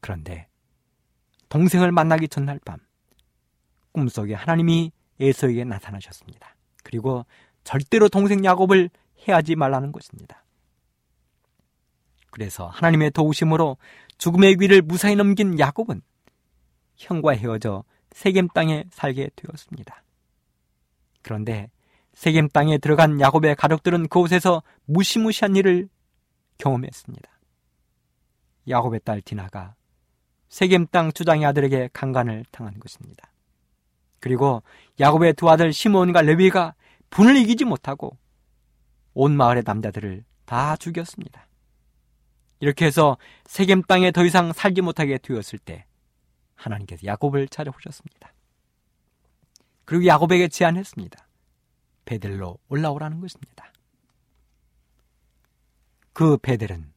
그런데 0.00 0.48
동생을 1.48 1.92
만나기 1.92 2.28
전날 2.28 2.58
밤 2.64 2.78
꿈속에 3.92 4.34
하나님이 4.34 4.90
에서에게 5.20 5.64
나타나셨습니다. 5.64 6.56
그리고 6.82 7.24
절대로 7.62 8.08
동생 8.08 8.44
야곱을 8.44 8.90
해하지 9.26 9.54
말라는 9.54 9.92
것입니다. 9.92 10.44
그래서 12.30 12.66
하나님의 12.66 13.12
도우심으로 13.12 13.76
죽음의 14.18 14.56
위를 14.58 14.82
무사히 14.82 15.14
넘긴 15.14 15.58
야곱은 15.58 16.02
형과 16.96 17.32
헤어져 17.32 17.84
세겜 18.10 18.48
땅에 18.48 18.84
살게 18.90 19.30
되었습니다. 19.36 20.02
그런데 21.22 21.70
세겜 22.14 22.48
땅에 22.48 22.78
들어간 22.78 23.20
야곱의 23.20 23.56
가족들은 23.56 24.04
그곳에서 24.04 24.62
무시무시한 24.86 25.56
일을 25.56 25.88
경험했습니다. 26.58 27.28
야곱의 28.68 29.00
딸 29.04 29.20
디나가 29.20 29.74
세겜 30.48 30.86
땅 30.86 31.12
주장의 31.12 31.44
아들에게 31.46 31.90
강간을 31.92 32.44
당한 32.50 32.78
것입니다. 32.78 33.32
그리고 34.20 34.62
야곱의 35.00 35.34
두 35.34 35.50
아들 35.50 35.72
시몬과 35.72 36.22
레위가 36.22 36.74
분을 37.10 37.36
이기지 37.36 37.64
못하고 37.64 38.16
온 39.12 39.36
마을의 39.36 39.64
남자들을 39.66 40.24
다 40.46 40.76
죽였습니다. 40.76 41.46
이렇게 42.60 42.86
해서 42.86 43.18
세겜 43.46 43.82
땅에 43.82 44.12
더 44.12 44.24
이상 44.24 44.52
살지 44.52 44.80
못하게 44.80 45.18
되었을 45.18 45.58
때 45.58 45.84
하나님께서 46.54 47.04
야곱을 47.04 47.48
찾아오셨습니다. 47.48 48.32
그리고 49.84 50.06
야곱에게 50.06 50.48
제안했습니다. 50.48 51.23
베델로 52.04 52.58
올라오라는 52.68 53.20
것입니다. 53.20 53.72
그 56.12 56.36
베델은 56.38 56.92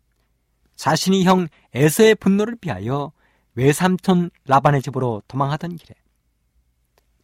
자신이 0.76 1.24
형 1.26 1.48
에서의 1.74 2.16
분노를 2.16 2.56
피하여 2.56 3.12
외삼촌 3.56 4.30
라반의 4.46 4.82
집으로 4.84 5.24
도망하던 5.28 5.76
길에 5.76 5.96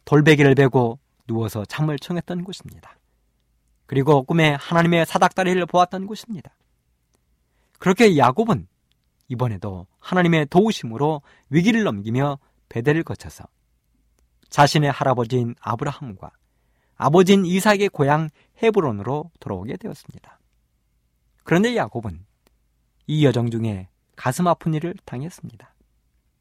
돌베개를 0.04 0.54
베고 0.56 0.98
누워서 1.26 1.64
잠을 1.64 1.98
청했던 1.98 2.44
곳입니다. 2.44 2.98
그리고 3.86 4.22
꿈에 4.24 4.54
하나님의 4.54 5.06
사닥다리를 5.06 5.64
보았던 5.66 6.06
곳입니다. 6.06 6.54
그렇게 7.78 8.16
야곱은 8.16 8.66
이번에도 9.28 9.86
하나님의 10.00 10.46
도우심으로 10.46 11.22
위기를 11.50 11.84
넘기며 11.84 12.38
베델을 12.68 13.04
거쳐서 13.04 13.44
자신의 14.48 14.90
할아버지인 14.90 15.54
아브라함과 15.60 16.30
아버지인 16.96 17.44
이삭의 17.44 17.88
고향 17.90 18.30
헤브론으로 18.62 19.30
돌아오게 19.40 19.76
되었습니다. 19.76 20.38
그런데 21.42 21.76
야곱은 21.76 22.24
이 23.06 23.24
여정 23.24 23.50
중에 23.50 23.88
가슴 24.16 24.46
아픈 24.46 24.74
일을 24.74 24.94
당했습니다. 25.04 25.74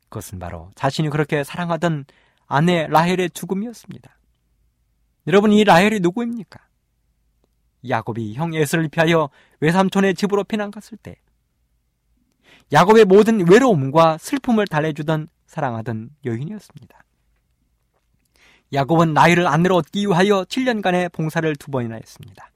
그것은 0.09 0.39
바로 0.39 0.69
자신이 0.75 1.09
그렇게 1.09 1.43
사랑하던 1.43 2.05
아내 2.45 2.87
라헬의 2.87 3.31
죽음이었습니다. 3.31 4.17
여러분 5.27 5.51
이 5.51 5.63
라헬이 5.63 5.99
누구입니까? 6.01 6.59
야곱이 7.87 8.35
형 8.35 8.53
에스를 8.53 8.87
피하여 8.89 9.29
외삼촌의 9.59 10.15
집으로 10.15 10.43
피난 10.43 10.71
갔을 10.71 10.97
때 10.97 11.15
야곱의 12.71 13.05
모든 13.05 13.49
외로움과 13.49 14.17
슬픔을 14.17 14.67
달래주던 14.67 15.27
사랑하던 15.47 16.11
여인이었습니다. 16.25 17.03
야곱은 18.73 19.13
나이를 19.13 19.47
아내로 19.47 19.75
얻기 19.77 20.07
위하여 20.07 20.43
7년간의 20.43 21.11
봉사를 21.11 21.55
두 21.57 21.69
번이나 21.69 21.95
했습니다. 21.95 22.51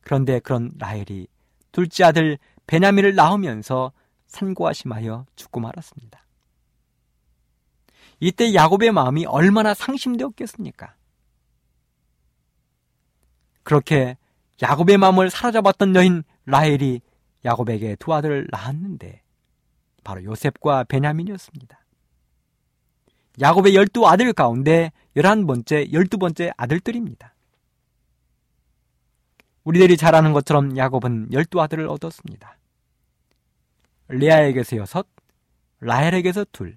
그런데 0.00 0.40
그런 0.40 0.72
라헬이 0.78 1.28
둘째 1.70 2.04
아들 2.04 2.38
베냐민을 2.66 3.14
낳으면서 3.14 3.92
산고와 4.26 4.72
심하여 4.72 5.26
죽고 5.36 5.60
말았습니다. 5.60 6.24
이때 8.20 8.54
야곱의 8.54 8.92
마음이 8.92 9.26
얼마나 9.26 9.74
상심되었겠습니까? 9.74 10.94
그렇게 13.62 14.16
야곱의 14.62 14.96
마음을 14.96 15.28
사로잡았던 15.28 15.94
여인 15.96 16.22
라헬이 16.46 17.00
야곱에게 17.44 17.96
두 17.96 18.14
아들을 18.14 18.48
낳았는데 18.50 19.22
바로 20.04 20.24
요셉과 20.24 20.84
베냐민이었습니다. 20.84 21.80
야곱의 23.40 23.74
열두 23.74 24.06
아들 24.06 24.32
가운데 24.32 24.92
열한 25.16 25.46
번째, 25.46 25.92
열두 25.92 26.18
번째 26.18 26.52
아들들입니다. 26.56 27.34
우리들이 29.64 29.96
잘 29.96 30.14
아는 30.14 30.32
것처럼 30.32 30.76
야곱은 30.76 31.32
열두 31.32 31.60
아들을 31.60 31.86
얻었습니다. 31.88 32.58
레아에게서 34.08 34.76
여섯, 34.76 35.06
라헬에게서 35.80 36.46
둘, 36.52 36.76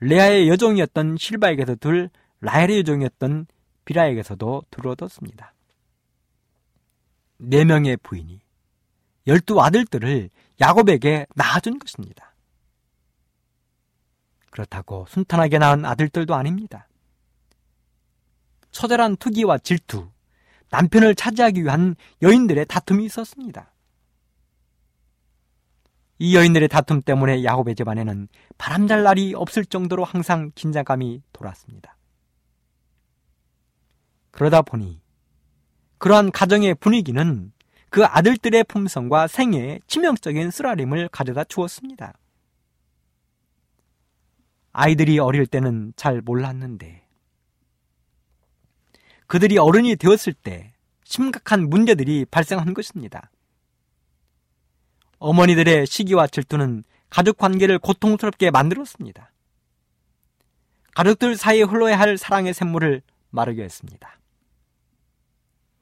레아의 0.00 0.48
여종이었던 0.48 1.16
실바에게서 1.18 1.76
둘, 1.76 2.10
라헬의 2.40 2.78
여종이었던 2.78 3.46
비라에게서도 3.84 4.64
둘 4.70 4.88
얻었습니다. 4.88 5.54
네 7.38 7.64
명의 7.64 7.96
부인이 7.96 8.40
열두 9.26 9.60
아들들을 9.60 10.30
야곱에게 10.60 11.26
낳아준 11.34 11.78
것입니다. 11.78 12.34
그렇다고 14.50 15.06
순탄하게 15.08 15.58
낳은 15.58 15.84
아들들도 15.84 16.34
아닙니다. 16.34 16.88
처절한 18.76 19.16
투기와 19.16 19.56
질투, 19.56 20.10
남편을 20.70 21.14
차지하기 21.14 21.64
위한 21.64 21.96
여인들의 22.20 22.66
다툼이 22.66 23.06
있었습니다. 23.06 23.72
이 26.18 26.36
여인들의 26.36 26.68
다툼 26.68 27.00
때문에 27.00 27.42
야곱의 27.42 27.74
집안에는 27.74 28.28
바람잘 28.58 29.02
날이 29.02 29.32
없을 29.34 29.64
정도로 29.64 30.04
항상 30.04 30.52
긴장감이 30.54 31.22
돌았습니다. 31.32 31.96
그러다 34.30 34.60
보니 34.60 35.00
그러한 35.96 36.30
가정의 36.30 36.74
분위기는 36.74 37.52
그 37.88 38.04
아들들의 38.04 38.64
품성과 38.64 39.26
생애에 39.26 39.80
치명적인 39.86 40.50
쓰라림을 40.50 41.08
가져다 41.08 41.44
주었습니다. 41.44 42.12
아이들이 44.72 45.18
어릴 45.18 45.46
때는 45.46 45.94
잘 45.96 46.20
몰랐는데 46.20 47.05
그들이 49.26 49.58
어른이 49.58 49.96
되었을 49.96 50.32
때 50.32 50.72
심각한 51.04 51.68
문제들이 51.68 52.26
발생한 52.26 52.74
것입니다. 52.74 53.30
어머니들의 55.18 55.86
시기와 55.86 56.26
질투는 56.26 56.84
가족 57.10 57.38
관계를 57.38 57.78
고통스럽게 57.78 58.50
만들었습니다. 58.50 59.32
가족들 60.94 61.36
사이에 61.36 61.62
흘러야 61.62 61.98
할 61.98 62.18
사랑의 62.18 62.54
샘물을 62.54 63.02
마르게 63.30 63.62
했습니다. 63.62 64.18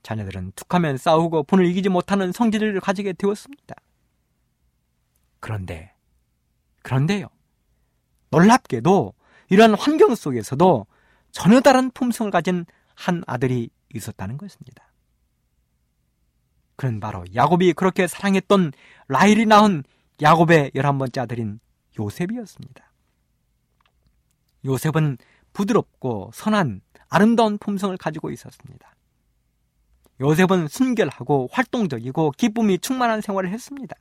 자녀들은 0.02 0.52
툭하면 0.54 0.98
싸우고 0.98 1.44
분을 1.44 1.66
이기지 1.66 1.88
못하는 1.88 2.32
성질을 2.32 2.78
가지게 2.80 3.14
되었습니다. 3.14 3.74
그런데, 5.40 5.94
그런데요. 6.82 7.28
놀랍게도 8.30 9.14
이러한 9.48 9.74
환경 9.74 10.14
속에서도 10.14 10.86
전혀 11.32 11.60
다른 11.60 11.90
품성을 11.90 12.30
가진 12.30 12.66
한 12.94 13.22
아들이 13.26 13.70
있었다는 13.92 14.38
것입니다. 14.38 14.92
그는 16.76 17.00
바로 17.00 17.24
야곱이 17.34 17.72
그렇게 17.74 18.06
사랑했던 18.06 18.72
라일이 19.08 19.46
낳은 19.46 19.84
야곱의 20.20 20.72
열한 20.74 20.98
번째 20.98 21.20
아들인 21.20 21.60
요셉이었습니다. 21.98 22.92
요셉은 24.64 25.18
부드럽고 25.52 26.30
선한 26.34 26.80
아름다운 27.08 27.58
품성을 27.58 27.96
가지고 27.96 28.30
있었습니다. 28.30 28.94
요셉은 30.20 30.68
순결하고 30.68 31.48
활동적이고 31.52 32.32
기쁨이 32.32 32.78
충만한 32.78 33.20
생활을 33.20 33.50
했습니다. 33.50 33.96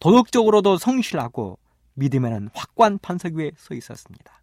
도덕적으로도 0.00 0.78
성실하고 0.78 1.58
믿음에는 1.94 2.50
확고한 2.54 2.98
판석 2.98 3.34
위에 3.34 3.50
서 3.56 3.74
있었습니다. 3.74 4.40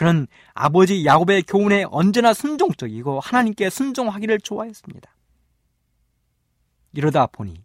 그는 0.00 0.26
아버지 0.54 1.04
야곱의 1.04 1.42
교훈에 1.42 1.84
언제나 1.90 2.32
순종적이고 2.32 3.20
하나님께 3.20 3.68
순종하기를 3.68 4.40
좋아했습니다. 4.40 5.14
이러다 6.94 7.26
보니 7.26 7.62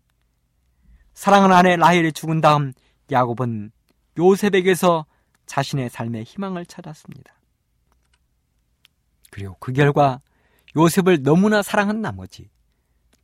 사랑하는 1.13 1.55
아내 1.55 1.77
라헬이 1.77 2.11
죽은 2.11 2.41
다음 2.41 2.73
야곱은 3.09 3.71
요셉에게서 4.17 5.05
자신의 5.45 5.89
삶의 5.89 6.25
희망을 6.25 6.65
찾았습니다. 6.65 7.33
그리고 9.31 9.55
그 9.61 9.71
결과 9.71 10.19
요셉을 10.75 11.23
너무나 11.23 11.61
사랑한 11.61 12.01
나머지 12.01 12.49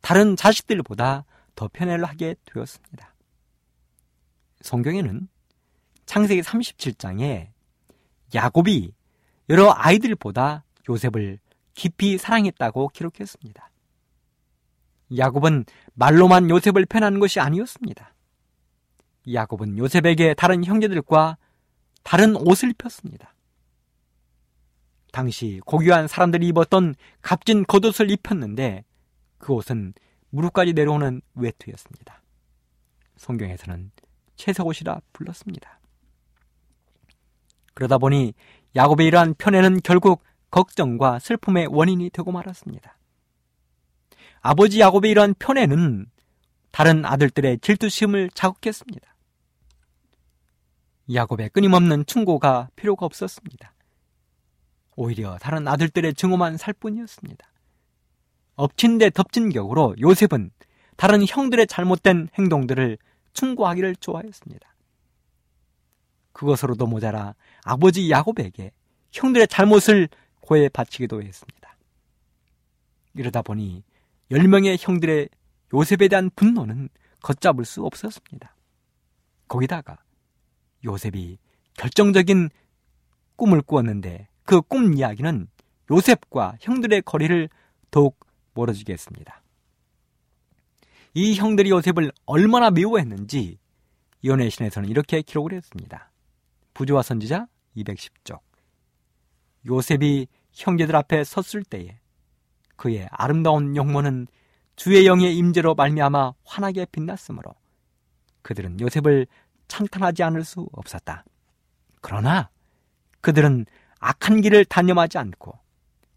다른 0.00 0.36
자식들보다 0.36 1.26
더 1.54 1.68
편애를 1.70 2.06
하게 2.06 2.34
되었습니다. 2.46 3.14
성경에는 4.62 5.28
창세기 6.06 6.40
37장에 6.40 7.50
야곱이 8.34 8.94
여러 9.48 9.72
아이들보다 9.76 10.64
요셉을 10.88 11.38
깊이 11.74 12.18
사랑했다고 12.18 12.88
기록했습니다. 12.88 13.70
야곱은 15.16 15.64
말로만 15.94 16.50
요셉을 16.50 16.86
편한 16.86 17.20
것이 17.20 17.40
아니었습니다. 17.40 18.14
야곱은 19.32 19.78
요셉에게 19.78 20.34
다른 20.34 20.64
형제들과 20.64 21.36
다른 22.02 22.36
옷을 22.36 22.70
입혔습니다. 22.70 23.34
당시 25.12 25.60
고귀한 25.66 26.08
사람들이 26.08 26.48
입었던 26.48 26.94
값진 27.20 27.64
겉옷을 27.66 28.10
입혔는데 28.10 28.84
그 29.38 29.52
옷은 29.52 29.92
무릎까지 30.30 30.72
내려오는 30.72 31.20
외투였습니다. 31.34 32.22
성경에서는 33.16 33.92
채석옷이라 34.36 35.00
불렀습니다. 35.12 35.78
그러다 37.74 37.98
보니 37.98 38.34
야곱의 38.74 39.06
이러한 39.06 39.34
편애는 39.34 39.80
결국 39.82 40.22
걱정과 40.50 41.18
슬픔의 41.18 41.66
원인이 41.66 42.10
되고 42.10 42.32
말았습니다. 42.32 42.96
아버지 44.40 44.80
야곱의 44.80 45.10
이러한 45.10 45.34
편애는 45.38 46.06
다른 46.70 47.04
아들들의 47.04 47.58
질투심을 47.60 48.30
자극했습니다. 48.30 49.14
야곱의 51.12 51.50
끊임없는 51.50 52.06
충고가 52.06 52.68
필요가 52.76 53.06
없었습니다. 53.06 53.74
오히려 54.96 55.38
다른 55.38 55.68
아들들의 55.68 56.14
증오만 56.14 56.56
살 56.56 56.74
뿐이었습니다. 56.74 57.46
엎친 58.56 58.98
데 58.98 59.10
덮친 59.10 59.50
격으로 59.50 59.94
요셉은 60.00 60.50
다른 60.96 61.24
형들의 61.26 61.66
잘못된 61.66 62.28
행동들을 62.38 62.98
충고하기를 63.32 63.96
좋아했습니다. 63.96 64.71
그것으로도 66.32 66.86
모자라 66.86 67.34
아버지 67.64 68.10
야곱에게 68.10 68.72
형들의 69.12 69.48
잘못을 69.48 70.08
고해 70.40 70.68
바치기도 70.68 71.22
했습니다. 71.22 71.76
이러다 73.14 73.42
보니 73.42 73.84
10명의 74.30 74.76
형들의 74.78 75.28
요셉에 75.74 76.08
대한 76.08 76.30
분노는 76.34 76.88
걷잡을 77.22 77.64
수 77.64 77.84
없었습니다. 77.84 78.56
거기다가 79.48 79.98
요셉이 80.84 81.38
결정적인 81.74 82.50
꿈을 83.36 83.62
꾸었는데 83.62 84.28
그 84.44 84.60
꿈 84.60 84.96
이야기는 84.96 85.48
요셉과 85.90 86.56
형들의 86.60 87.02
거리를 87.02 87.48
더욱 87.90 88.18
멀어지게 88.54 88.92
했습니다. 88.92 89.42
이 91.14 91.34
형들이 91.34 91.70
요셉을 91.70 92.12
얼마나 92.24 92.70
미워했는지 92.70 93.58
이혼의 94.22 94.50
신에서는 94.50 94.88
이렇게 94.88 95.22
기록을 95.22 95.52
했습니다. 95.52 96.11
부조와 96.74 97.02
선지자 97.02 97.46
210쪽. 97.76 98.40
요셉이 99.66 100.26
형제들 100.52 100.96
앞에 100.96 101.24
섰을 101.24 101.64
때에 101.64 101.98
그의 102.76 103.08
아름다운 103.10 103.76
용모는 103.76 104.26
주의 104.76 105.06
영의 105.06 105.36
임재로 105.36 105.74
말미암아 105.74 106.32
환하게 106.44 106.86
빛났으므로 106.86 107.54
그들은 108.42 108.80
요셉을 108.80 109.26
찬탄하지 109.68 110.22
않을 110.24 110.44
수 110.44 110.68
없었다. 110.72 111.24
그러나 112.00 112.50
그들은 113.20 113.66
악한 114.00 114.40
길을 114.40 114.64
단념하지 114.64 115.18
않고 115.18 115.58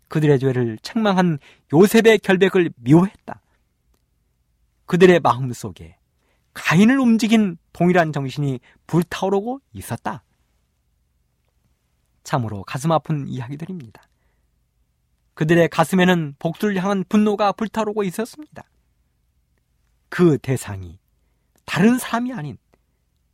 그들의 0.07 0.39
죄를 0.39 0.77
책망한 0.81 1.37
요셉의 1.73 2.19
결백을 2.19 2.71
미워했다. 2.77 3.41
그들의 4.85 5.19
마음 5.19 5.51
속에 5.53 5.97
가인을 6.53 6.99
움직인 6.99 7.57
동일한 7.73 8.11
정신이 8.11 8.59
불타오르고 8.87 9.61
있었다. 9.73 10.23
참으로 12.25 12.63
가슴 12.63 12.91
아픈 12.91 13.27
이야기들입니다. 13.29 14.01
그들의 15.35 15.69
가슴에는 15.69 16.35
복수를 16.39 16.75
향한 16.83 17.05
분노가 17.07 17.53
불타오르고 17.53 18.03
있었습니다. 18.03 18.63
그 20.09 20.37
대상이 20.39 20.99
다른 21.65 21.97
사람이 21.97 22.33
아닌 22.33 22.57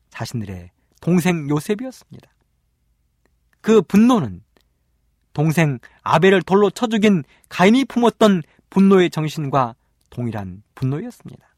자신들의 0.10 0.72
동생 1.00 1.50
요셉이었습니다. 1.50 2.30
그 3.62 3.82
분노는 3.82 4.44
동생 5.34 5.80
아벨을 6.04 6.42
돌로 6.44 6.70
쳐 6.70 6.88
죽인 6.88 7.24
가인이 7.50 7.86
품었던 7.86 8.44
분노의 8.70 9.10
정신과 9.10 9.76
동일한 10.10 10.64
분노였습니다. 10.76 11.56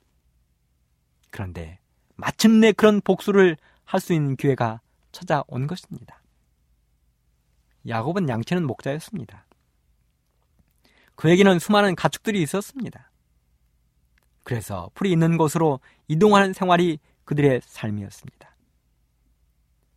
그런데 1.31 1.79
마침내 2.15 2.71
그런 2.71 3.01
복수를 3.01 3.57
할 3.85 3.99
수 3.99 4.13
있는 4.13 4.35
기회가 4.35 4.81
찾아온 5.11 5.67
것입니다. 5.67 6.22
야곱은 7.87 8.29
양치는 8.29 8.65
목자였습니다. 8.65 9.45
그에게는 11.15 11.59
수많은 11.59 11.95
가축들이 11.95 12.41
있었습니다. 12.41 13.11
그래서 14.43 14.89
풀이 14.93 15.11
있는 15.11 15.37
곳으로 15.37 15.79
이동하는 16.07 16.53
생활이 16.53 16.99
그들의 17.25 17.61
삶이었습니다. 17.63 18.55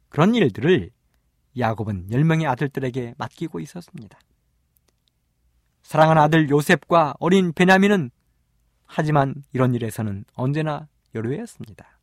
그런 0.08 0.34
일들을 0.34 0.90
야곱은 1.58 2.12
열명의 2.12 2.46
아들들에게 2.46 3.14
맡기고 3.18 3.60
있었습니다. 3.60 4.18
사랑하는 5.82 6.22
아들 6.22 6.50
요셉과 6.50 7.14
어린 7.18 7.52
베냐민은 7.52 8.10
하지만 8.84 9.42
이런 9.52 9.74
일에서는 9.74 10.24
언제나 10.34 10.88
여류했습니다. 11.14 11.98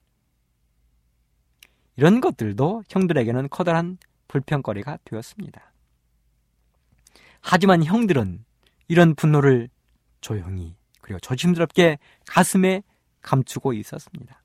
이런 1.96 2.22
것들도 2.22 2.84
형들에게는 2.90 3.50
커다란 3.50 3.98
불평거리가 4.28 5.00
되었습니다. 5.06 5.73
하지만 7.44 7.84
형들은 7.84 8.44
이런 8.88 9.14
분노를 9.16 9.70
조용히 10.22 10.76
그리고 11.02 11.20
조심스럽게 11.20 12.00
가슴에 12.26 12.82
감추고 13.22 13.74
있었습니다. 13.74 14.42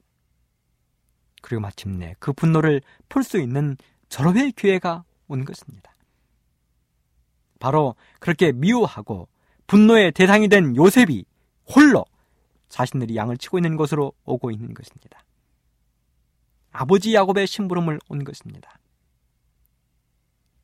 그리고 1.41 1.61
마침내 1.63 2.17
그 2.19 2.33
분노를 2.33 2.83
풀 3.09 3.23
수 3.23 3.39
있는 3.39 3.77
절호의 4.09 4.53
기회가 4.53 5.05
온 5.29 5.45
것입니다. 5.45 5.95
바로 7.61 7.95
그렇게 8.19 8.51
미워하고 8.51 9.29
분노의 9.69 10.13
대상이 10.13 10.49
된 10.49 10.75
요셉이 10.75 11.25
홀로 11.75 12.05
자신들이 12.69 13.17
양을 13.17 13.39
치고 13.39 13.59
있는 13.59 13.77
곳으로 13.77 14.13
오고 14.25 14.51
있는 14.51 14.75
것입니다. 14.75 15.25
아버지 16.73 17.15
야곱의 17.15 17.47
심부름을 17.47 18.01
온 18.09 18.25
것입니다. 18.25 18.79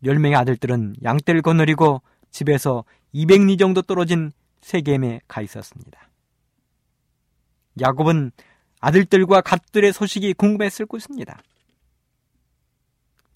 열 0.04 0.18
명의 0.18 0.36
아들들은 0.36 0.96
양떼를 1.02 1.42
거느리고 1.42 2.02
집에서 2.34 2.84
200리 3.14 3.60
정도 3.60 3.80
떨어진 3.80 4.32
세겜에 4.60 5.20
가 5.28 5.40
있었습니다. 5.40 6.10
야곱은 7.80 8.32
아들들과 8.80 9.40
갓들의 9.40 9.92
소식이 9.92 10.34
궁금했을 10.34 10.86
것입니다. 10.86 11.40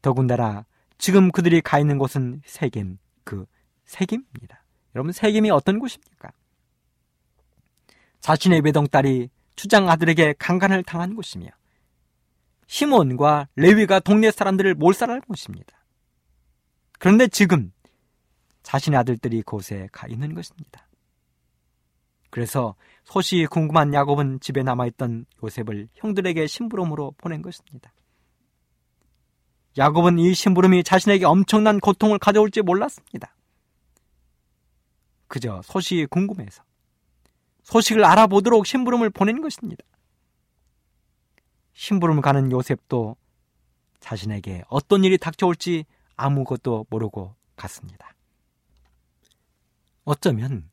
더군다나 0.03 0.67
지금 0.99 1.31
그들이 1.31 1.61
가 1.61 1.79
있는 1.79 1.97
곳은 1.97 2.43
세겜, 2.45 2.99
그 3.23 3.47
세겜입니다. 3.85 4.65
여러분 4.97 5.13
세겜이 5.13 5.49
어떤 5.51 5.79
곳입니까? 5.79 6.33
자신의 8.19 8.63
외동딸이 8.63 9.31
추장 9.55 9.89
아들에게 9.89 10.35
강간을 10.41 10.83
당한 10.83 11.15
곳이며 11.15 11.47
시몬과 12.67 13.47
레위가 13.55 14.01
동네 14.01 14.33
사람들을 14.33 14.75
몰살할 14.75 15.21
곳입니다. 15.21 15.85
그런데 16.99 17.29
지금 17.29 17.73
자신의 18.69 18.99
아들들이 18.99 19.41
곳에 19.41 19.89
가 19.93 20.07
있는 20.09 20.35
것입니다. 20.35 20.87
그래서 22.29 22.75
소식이 23.05 23.47
궁금한 23.47 23.95
야곱은 23.95 24.41
집에 24.41 24.63
남아있던 24.63 25.25
요셉을 25.43 25.89
형들에게 25.95 26.47
심부름으로 26.47 27.15
보낸 27.17 27.41
것입니다. 27.41 27.95
야곱은 29.79 30.19
이 30.19 30.35
심부름이 30.35 30.85
자신에게 30.85 31.25
엄청난 31.25 31.81
고통을 31.81 32.19
가져올지 32.19 32.61
몰랐습니다. 32.61 33.35
그저 35.29 35.63
소식이 35.65 36.05
궁금해서 36.05 36.63
소식을 37.63 38.05
알아보도록 38.05 38.67
심부름을 38.67 39.09
보낸 39.09 39.41
것입니다. 39.41 39.83
심부름을 41.73 42.21
가는 42.21 42.53
요셉도 42.53 43.17
자신에게 44.01 44.65
어떤 44.69 45.05
일이 45.05 45.17
닥쳐올지 45.17 45.87
아무것도 46.17 46.85
모르고 46.91 47.35
갔습니다. 47.57 48.13
어쩌면 50.09 50.71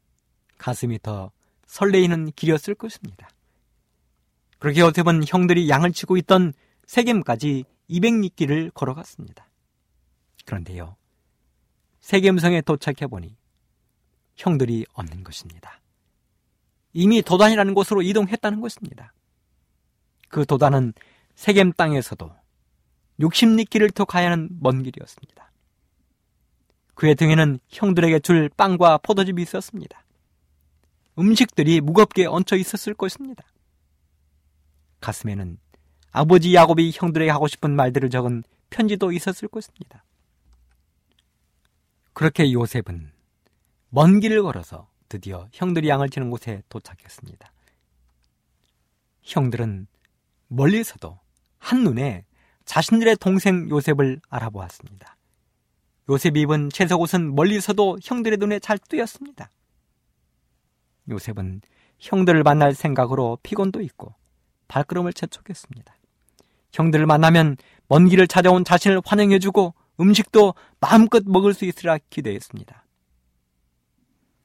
가슴이 0.58 1.00
더 1.04 1.30
설레이는 1.68 2.32
길이었을 2.38 2.74
것입니다. 2.74 3.28
그렇게 4.60 4.80
요셉은 4.80 5.26
형들이 5.28 5.70
양을 5.70 5.92
치고 5.92 6.16
있던 6.18 6.54
세겜까지 6.88 7.66
200리길을 7.90 8.74
걸어갔습니다. 8.74 9.46
그런데요, 10.46 10.96
세겜성에 12.00 12.62
도착해 12.62 13.08
보니 13.08 13.36
형들이 14.38 14.86
없는 14.94 15.26
것입니다. 15.26 15.82
이미 16.94 17.22
도단이라는 17.22 17.74
곳으로 17.74 18.02
이동했다는 18.04 18.62
것입니다. 18.62 19.12
그 20.30 20.46
도단은 20.46 20.94
세겜 21.36 21.74
땅에서도 21.74 22.34
60리길을 23.20 23.94
더 23.94 24.06
가야 24.06 24.32
하는 24.32 24.48
먼 24.62 24.82
길이었습니다. 24.82 25.45
그의 26.96 27.16
등에는 27.16 27.60
형들에게 27.70 28.20
줄 28.20 28.50
빵과 28.50 29.00
포도즙이 29.00 29.42
있었습니다. 29.42 30.04
음식들이 31.20 31.82
무겁게 31.82 32.26
얹혀 32.26 32.56
있었을 32.56 32.94
것입니다. 32.94 33.44
가슴에는 35.02 35.58
아버지 36.12 36.56
야곱이 36.56 36.92
형들에게 36.94 37.30
하고 37.30 37.48
싶은 37.48 37.76
말들을 37.76 38.10
적은 38.10 38.44
편지도 38.70 39.12
있었을 39.12 39.48
것입니다. 39.48 40.04
그렇게 42.14 42.52
요셉은 42.52 43.12
먼 43.90 44.20
길을 44.20 44.42
걸어서 44.44 44.90
드디어 45.10 45.48
형들이 45.52 45.90
양을 45.90 46.10
치는 46.10 46.30
곳에 46.30 46.64
도착했습니다. 46.70 47.52
형들은 49.24 49.88
멀리서도 50.48 51.20
한눈에 51.58 52.26
자신들의 52.64 53.18
동생 53.18 53.70
요셉을 53.70 54.22
알아보았습니다. 54.30 55.15
요셉이 56.10 56.42
입은 56.42 56.70
채석옷은 56.70 57.36
멀리서도 57.36 57.98
형들의 58.04 58.38
눈에 58.38 58.60
잘 58.60 58.78
띄었습니다. 58.78 59.50
요셉은 61.10 61.62
형들을 62.00 62.44
만날 62.44 62.74
생각으로 62.74 63.38
피곤도 63.44 63.82
있고 63.82 64.14
발걸음을 64.68 65.14
재촉했습니다. 65.14 65.96
형들을 66.74 67.06
만나면 67.06 67.58
먼 67.88 68.08
길을 68.08 68.28
찾아온 68.28 68.64
자신을 68.64 69.02
환영해주고 69.06 69.74
음식도 70.00 70.54
마음껏 70.80 71.24
먹을 71.26 71.54
수 71.54 71.66
있으라 71.66 71.98
기대했습니다. 72.10 72.86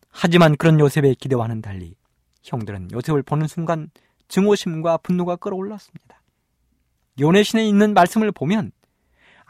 하지만 0.08 0.56
그런 0.56 0.78
요셉의 0.80 1.16
기대와는 1.16 1.62
달리 1.62 1.94
형들은 2.42 2.90
요셉을 2.92 3.22
보는 3.22 3.46
순간 3.46 3.90
증오심과 4.28 4.98
분노가 4.98 5.36
끌어올랐습니다. 5.36 6.22
요네신에 7.18 7.66
있는 7.66 7.94
말씀을 7.94 8.32
보면 8.32 8.72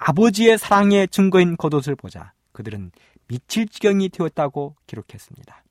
아버지의 0.03 0.57
사랑의 0.57 1.09
증거인 1.09 1.59
겉옷을 1.59 1.95
보자 1.95 2.33
그들은 2.53 2.91
미칠 3.29 3.69
지경이 3.69 4.09
되었다고 4.09 4.75
기록했습니다. 4.87 5.63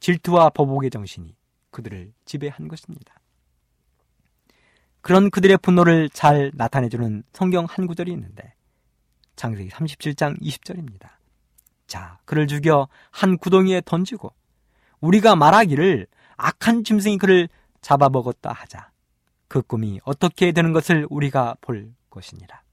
질투와 0.00 0.50
보복의 0.50 0.90
정신이 0.90 1.36
그들을 1.70 2.12
지배한 2.24 2.66
것입니다. 2.66 3.14
그런 5.00 5.30
그들의 5.30 5.56
분노를 5.58 6.10
잘 6.10 6.50
나타내주는 6.54 7.22
성경 7.32 7.64
한 7.68 7.86
구절이 7.86 8.10
있는데 8.10 8.54
창세기 9.36 9.70
37장 9.70 10.40
20절입니다. 10.42 11.08
자, 11.86 12.18
그를 12.24 12.48
죽여 12.48 12.88
한 13.12 13.38
구덩이에 13.38 13.82
던지고 13.84 14.34
우리가 15.00 15.36
말하기를 15.36 16.08
악한 16.36 16.82
짐승이 16.82 17.18
그를 17.18 17.48
잡아먹었다 17.82 18.52
하자. 18.52 18.90
그 19.46 19.62
꿈이 19.62 20.00
어떻게 20.04 20.50
되는 20.50 20.72
것을 20.72 21.06
우리가 21.08 21.54
볼 21.60 21.94
것이니라. 22.10 22.67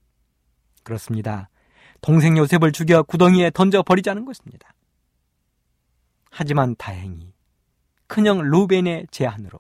그렇습니다. 0.86 1.50
동생 2.00 2.38
요셉을 2.38 2.72
죽여 2.72 3.04
구덩이에 3.04 3.50
던져 3.50 3.82
버리자는 3.82 4.24
것입니다. 4.24 4.74
하지만 6.32 6.76
다행히 6.78 7.34
큰형 8.08 8.42
루벤의 8.44 9.08
제안으로 9.10 9.60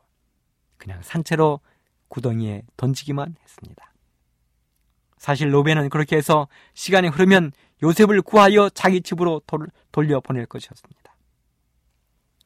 그냥 0.77 1.01
산채로 1.01 1.59
구덩이에 2.07 2.63
던지기만 2.77 3.35
했습니다. 3.41 3.93
사실 5.17 5.51
로벤은 5.51 5.89
그렇게 5.89 6.15
해서 6.15 6.47
시간이 6.75 7.07
흐르면 7.07 7.51
요셉을 7.81 8.21
구하여 8.21 8.69
자기 8.69 9.01
집으로 9.01 9.41
돌, 9.47 9.67
돌려보낼 9.91 10.45
것이었습니다. 10.45 11.15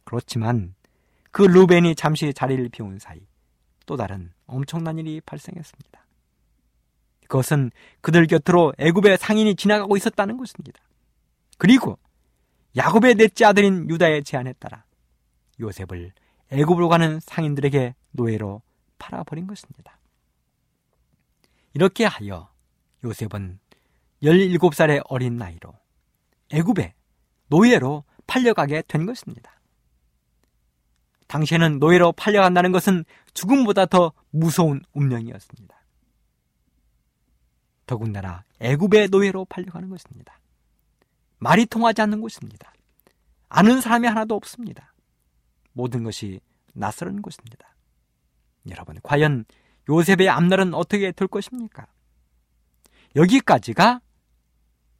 그렇지만 0.05 0.73
그 1.31 1.41
루벤이 1.41 1.95
잠시 1.95 2.33
자리를 2.33 2.69
비운 2.69 2.97
사이 2.97 3.19
또 3.85 3.97
다른 3.97 4.31
엄청난 4.45 4.97
일이 4.97 5.19
발생했습니다. 5.19 5.98
그것은 7.29 7.71
그들 8.01 8.25
곁으로 8.25 8.73
애굽의 8.79 9.19
상인이 9.19 9.55
지나가고 9.55 9.95
있었다는 9.95 10.37
것입니다. 10.37 10.81
그리고 11.57 11.97
야곱의 12.75 13.15
넷째 13.15 13.45
아들인 13.45 13.87
유다의 13.89 14.23
제안에 14.23 14.53
따라 14.53 14.83
요셉을 15.59 16.11
애굽으로 16.51 16.89
가는 16.89 17.19
상인들에게 17.21 17.95
노예로 18.11 18.63
팔아버린 18.97 19.45
것입니다. 19.45 19.99
이렇게 21.73 22.05
하여 22.05 22.49
요셉은 23.03 23.59
17살의 24.23 25.03
어린 25.05 25.37
나이로 25.37 25.71
애굽에 26.51 26.95
노예로 27.47 28.05
팔려가게 28.25 28.83
된 28.87 29.05
것입니다. 29.05 29.61
당시에는 31.27 31.77
노예로 31.77 32.13
팔려간다는 32.13 32.71
것은 32.71 33.05
죽음보다 33.35 33.85
더 33.85 34.13
무서운 34.31 34.81
운명이었습니다. 34.93 35.78
더군다나 37.89 38.43
애굽의 38.59 39.07
노예로 39.09 39.45
팔려가는 39.45 39.89
것입니다. 39.89 40.39
말이 41.39 41.65
통하지 41.65 42.03
않는 42.03 42.21
곳입니다. 42.21 42.71
아는 43.47 43.81
사람이 43.81 44.07
하나도 44.07 44.35
없습니다. 44.35 44.93
모든 45.73 46.03
것이 46.03 46.39
낯설은 46.75 47.23
곳입니다. 47.23 47.75
여러분, 48.69 48.99
과연 49.01 49.45
요셉의 49.89 50.29
앞날은 50.29 50.75
어떻게 50.75 51.11
될 51.11 51.27
것입니까? 51.27 51.87
여기까지가 53.15 54.01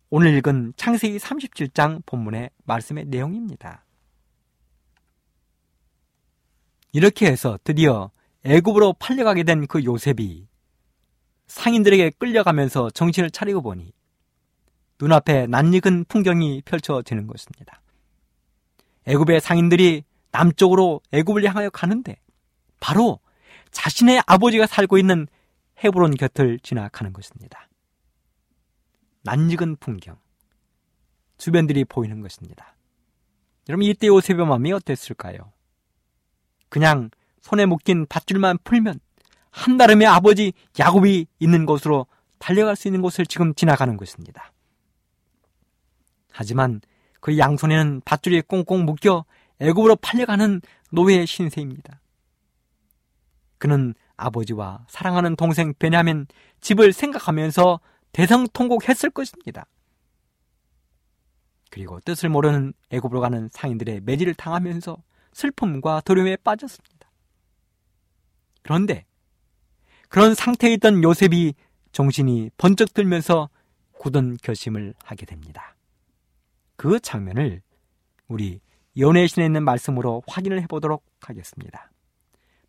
오늘 0.09 0.35
읽은 0.37 0.73
창세기 0.75 1.17
37장 1.17 2.03
본문의 2.07 2.49
말씀의 2.63 3.05
내용입니다. 3.05 3.85
이렇게 6.91 7.27
해서 7.27 7.59
드디어 7.63 8.09
애굽으로 8.43 8.93
팔려가게 8.93 9.43
된 9.43 9.67
그 9.67 9.83
요셉이 9.83 10.48
상인들에게 11.49 12.11
끌려가면서 12.11 12.89
정신을 12.91 13.31
차리고 13.31 13.61
보니 13.61 13.91
눈앞에 15.01 15.47
낯익은 15.47 16.05
풍경이 16.05 16.61
펼쳐지는 16.63 17.27
것입니다. 17.27 17.81
애굽의 19.05 19.41
상인들이 19.41 20.03
남쪽으로 20.31 21.01
애굽을 21.11 21.43
향하여 21.45 21.69
가는데 21.69 22.17
바로 22.79 23.19
자신의 23.71 24.21
아버지가 24.27 24.67
살고 24.67 24.97
있는 24.97 25.27
헤브론 25.83 26.15
곁을 26.15 26.59
지나가는 26.59 27.11
것입니다. 27.13 27.67
낯익은 29.23 29.77
풍경, 29.77 30.17
주변들이 31.37 31.83
보이는 31.85 32.21
것입니다. 32.21 32.75
여러분 33.69 33.85
이때 33.85 34.07
요셉의 34.07 34.45
마음이 34.45 34.71
어땠을까요? 34.71 35.51
그냥 36.69 37.09
손에 37.41 37.65
묶인 37.65 38.05
밧줄만 38.05 38.59
풀면 38.63 38.99
한다름의 39.51 40.07
아버지 40.07 40.53
야곱이 40.77 41.25
있는 41.39 41.65
곳으로 41.65 42.05
달려갈 42.37 42.75
수 42.75 42.87
있는 42.87 43.01
곳을 43.01 43.25
지금 43.25 43.53
지나가는 43.53 43.95
것입니다. 43.97 44.51
하지만 46.31 46.81
그 47.19 47.37
양손에는 47.37 48.01
밧줄이 48.05 48.41
꽁꽁 48.41 48.85
묶여 48.85 49.25
애굽으로 49.59 49.97
팔려가는 49.97 50.61
노예의 50.91 51.27
신세입니다. 51.27 51.99
그는 53.57 53.93
아버지와 54.15 54.85
사랑하는 54.87 55.35
동생 55.35 55.73
베냐민 55.77 56.27
집을 56.61 56.93
생각하면서 56.93 57.79
대성통곡했을 58.13 59.09
것입니다. 59.09 59.65
그리고 61.69 61.99
뜻을 61.99 62.29
모르는 62.29 62.73
애굽으로 62.89 63.19
가는 63.19 63.49
상인들의 63.51 64.01
매질을 64.01 64.33
당하면서 64.33 64.97
슬픔과 65.33 66.01
두려움에 66.01 66.37
빠졌습니다. 66.37 67.11
그런데 68.63 69.05
그런 70.09 70.33
상태에 70.33 70.73
있던 70.73 71.03
요셉이 71.03 71.53
정신이 71.91 72.49
번쩍 72.57 72.93
들면서 72.93 73.49
굳은 73.93 74.37
결심을 74.41 74.93
하게 75.03 75.25
됩니다. 75.25 75.75
그 76.75 76.99
장면을 76.99 77.61
우리 78.27 78.59
연애신에 78.97 79.45
있는 79.45 79.63
말씀으로 79.63 80.23
확인을 80.27 80.61
해보도록 80.63 81.05
하겠습니다. 81.21 81.91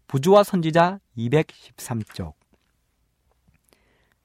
부주와 0.07 0.43
선지자 0.45 1.01
213쪽. 1.17 2.35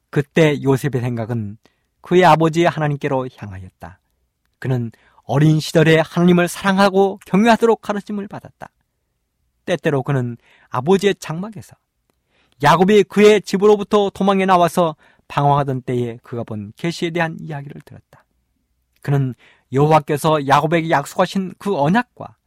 그때 0.10 0.62
요셉의 0.62 1.02
생각은 1.02 1.58
그의 2.02 2.26
아버지 2.26 2.66
하나님께로 2.66 3.30
향하였다. 3.36 4.00
그는 4.60 4.92
어린 5.24 5.60
시절에 5.60 6.00
하나님을 6.00 6.48
사랑하고 6.48 7.20
경외하도록 7.26 7.82
가르침을 7.82 8.28
받았다. 8.28 8.70
때때로 9.66 10.04
그는 10.04 10.38
아버지의 10.70 11.16
장막에서 11.16 11.76
야곱이 12.64 13.04
그의 13.04 13.42
집으로부터 13.42 14.10
도망해 14.14 14.46
나와서 14.46 14.96
방황하던 15.28 15.82
때에 15.82 16.18
그가 16.24 16.44
본 16.44 16.72
계시에 16.76 17.10
대한 17.12 17.38
이야기를 17.40 17.82
들었다. 17.82 18.26
그는 19.02 19.36
여호와께서 19.72 20.48
야곱에게 20.48 20.90
약속하신 20.90 21.54
그 21.58 21.78
언약과 21.78 22.38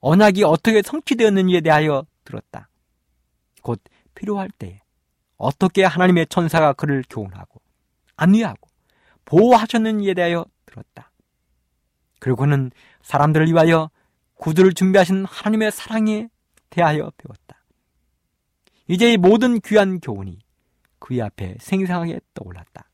언약이 0.00 0.44
어떻게 0.44 0.82
성취되었는지에 0.82 1.62
대하여 1.62 2.06
들었다. 2.24 2.68
곧 3.62 3.82
필요할 4.14 4.50
때에 4.50 4.80
어떻게 5.36 5.84
하나님의 5.84 6.26
천사가 6.28 6.74
그를 6.74 7.02
교훈하고 7.08 7.60
안위하고 8.16 8.68
보호하셨는지에 9.24 10.14
대하여 10.14 10.44
들었다. 10.66 11.10
그리고는 12.20 12.70
사람들을 13.02 13.48
위하여 13.48 13.90
구두를 14.36 14.74
준비하신 14.74 15.24
하나님의 15.24 15.72
사랑에 15.72 16.28
대하여 16.70 17.10
배웠다. 17.16 17.63
이제 18.86 19.12
이 19.12 19.16
모든 19.16 19.60
귀한 19.60 20.00
교훈이 20.00 20.38
그의 20.98 21.22
앞에 21.22 21.56
생생하게 21.60 22.20
떠올랐다. 22.34 22.88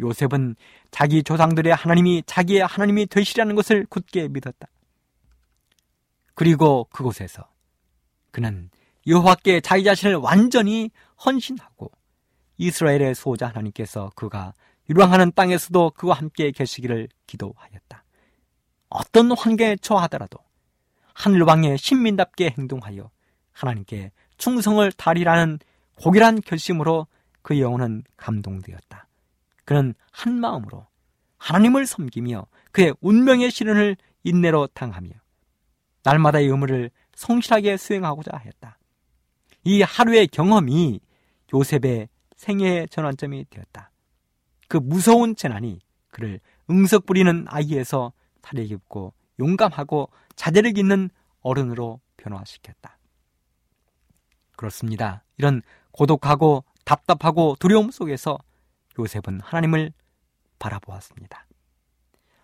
요셉은 0.00 0.56
자기 0.90 1.22
조상들의 1.22 1.74
하나님이 1.74 2.22
자기의 2.26 2.66
하나님이 2.66 3.06
되시라는 3.06 3.54
것을 3.54 3.86
굳게 3.86 4.28
믿었다. 4.28 4.66
그리고 6.34 6.88
그곳에서 6.90 7.48
그는 8.30 8.70
여호와께 9.06 9.60
자기 9.60 9.84
자신을 9.84 10.16
완전히 10.16 10.90
헌신하고 11.24 11.90
이스라엘의 12.56 13.14
수호자 13.14 13.48
하나님께서 13.48 14.10
그가 14.14 14.54
유랑하는 14.88 15.32
땅에서도 15.32 15.92
그와 15.92 16.16
함께 16.16 16.50
계시기를 16.50 17.08
기도하였다. 17.26 18.04
어떤 18.88 19.32
환경에 19.32 19.76
처하더라도 19.76 20.38
하늘 21.14 21.42
왕의 21.42 21.78
신민답게 21.78 22.54
행동하여 22.58 23.10
하나님께 23.52 24.10
충성을 24.40 24.90
다리라는 24.92 25.58
고결한 25.96 26.40
결심으로 26.40 27.06
그 27.42 27.60
영혼은 27.60 28.02
감동되었다. 28.16 29.06
그는 29.64 29.94
한 30.10 30.40
마음으로 30.40 30.86
하나님을 31.36 31.86
섬기며 31.86 32.46
그의 32.72 32.94
운명의 33.00 33.50
시련을 33.50 33.96
인내로 34.24 34.68
당하며 34.68 35.10
날마다의 36.02 36.48
의무를 36.48 36.90
성실하게 37.14 37.76
수행하고자 37.76 38.36
했다. 38.38 38.78
이 39.64 39.82
하루의 39.82 40.28
경험이 40.28 41.00
요셉의 41.52 42.08
생애의 42.36 42.88
전환점이 42.88 43.44
되었다. 43.50 43.90
그 44.68 44.78
무서운 44.78 45.36
재난이 45.36 45.80
그를 46.10 46.40
응석 46.70 47.04
부리는 47.04 47.44
아이에서 47.46 48.12
탈이 48.40 48.66
깊고 48.68 49.12
용감하고 49.38 50.08
자제를 50.36 50.72
깃는 50.72 51.10
어른으로 51.42 52.00
변화시켰다. 52.16 52.99
그렇습니다. 54.60 55.24
이런 55.38 55.62
고독하고 55.90 56.64
답답하고 56.84 57.56
두려움 57.58 57.90
속에서 57.90 58.38
요셉은 58.98 59.40
하나님을 59.40 59.90
바라보았습니다. 60.58 61.46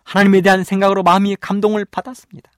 하나님에 0.03 0.41
대한 0.41 0.63
생각으로 0.63 1.03
마음이 1.03 1.35
감동을 1.35 1.85
받았습니다. 1.85 2.51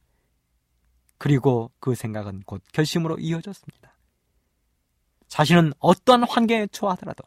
그리고 1.17 1.73
그 1.81 1.93
생각은 1.93 2.43
곧 2.45 2.63
결심으로 2.71 3.17
이어졌습니다. 3.19 3.97
자신은 5.27 5.73
어떠한 5.79 6.23
환경에 6.23 6.67
처하더라도 6.67 7.25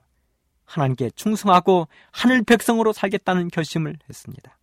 하나님께 0.64 1.10
충성하고 1.10 1.88
하늘 2.12 2.42
백성으로 2.44 2.94
살겠다는 2.94 3.48
결심을 3.48 3.98
했습니다. 4.08 4.58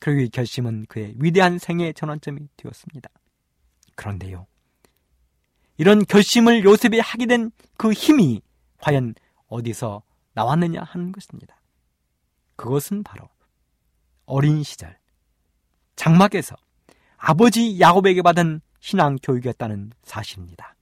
그리고 0.00 0.22
이 0.22 0.28
결심은 0.30 0.86
그의 0.88 1.14
위대한 1.18 1.58
생애의 1.58 1.94
전환점이 1.94 2.48
되었습니다. 2.56 3.08
그런데요. 3.94 4.48
이런 5.82 6.04
결심을 6.04 6.64
요셉이 6.64 7.00
하게 7.00 7.26
된 7.26 7.50
그 7.82 7.92
힘이 7.92 8.40
과연 8.78 9.16
어디서 9.48 10.04
나왔느냐 10.34 10.84
하는 10.84 11.10
것입니다. 11.10 11.60
그것은 12.54 13.02
바로 13.02 13.28
어린 14.24 14.62
시절 14.62 14.96
장막에서 15.96 16.54
아버지 17.16 17.80
야곱에게 17.80 18.22
받은 18.22 18.60
신앙 18.78 19.16
교육이었다는 19.20 19.94
사실입니다. 20.04 20.76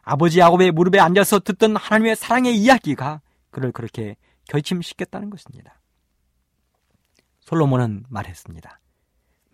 아버지 0.00 0.38
야곱의 0.38 0.72
무릎에 0.72 0.98
앉아서 0.98 1.40
듣던 1.40 1.76
하나님의 1.76 2.16
사랑의 2.16 2.56
이야기가 2.56 3.20
그를 3.50 3.70
그렇게 3.70 4.16
결심시켰다는 4.48 5.28
것입니다. 5.28 5.78
솔로몬은 7.40 8.04
말했습니다. 8.08 8.80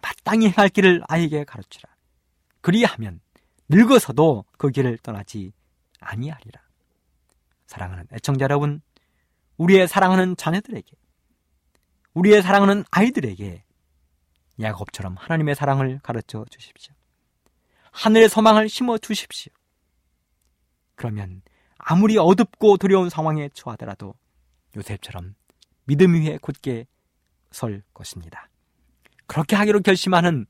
마땅히 0.03 0.51
행할 0.51 0.69
길을 0.69 1.03
아이에게 1.09 1.43
가르치라. 1.43 1.91
그리하면 2.61 3.19
늙어서도 3.69 4.45
그 4.59 4.71
길을 4.71 4.99
떠나지 4.99 5.53
아니하리라. 6.01 6.61
사랑하는 7.67 8.07
애청자 8.13 8.45
여러분, 8.45 8.81
우리의 9.57 9.89
사랑하는 9.89 10.37
자녀들에게, 10.37 10.93
우리의 12.15 12.43
사랑하는 12.43 12.85
아이들에게 12.91 13.65
야곱처럼 14.61 15.17
하나님의 15.19 15.55
사랑을 15.55 15.99
가르쳐 16.03 16.45
주십시오. 16.51 16.95
하늘의 17.91 18.29
소망을 18.29 18.69
심어 18.69 18.99
주십시오. 18.99 19.53
그러면 20.95 21.43
아무리 21.79 22.19
어둡고 22.19 22.77
두려운 22.77 23.09
상황에 23.09 23.49
처하더라도 23.53 24.15
요셉처럼 24.77 25.35
믿음 25.85 26.15
위에 26.15 26.39
굳게 26.39 26.87
설 27.51 27.83
것입니다. 27.93 28.49
그렇게 29.27 29.57
하기로 29.57 29.81
결심하는 29.81 30.47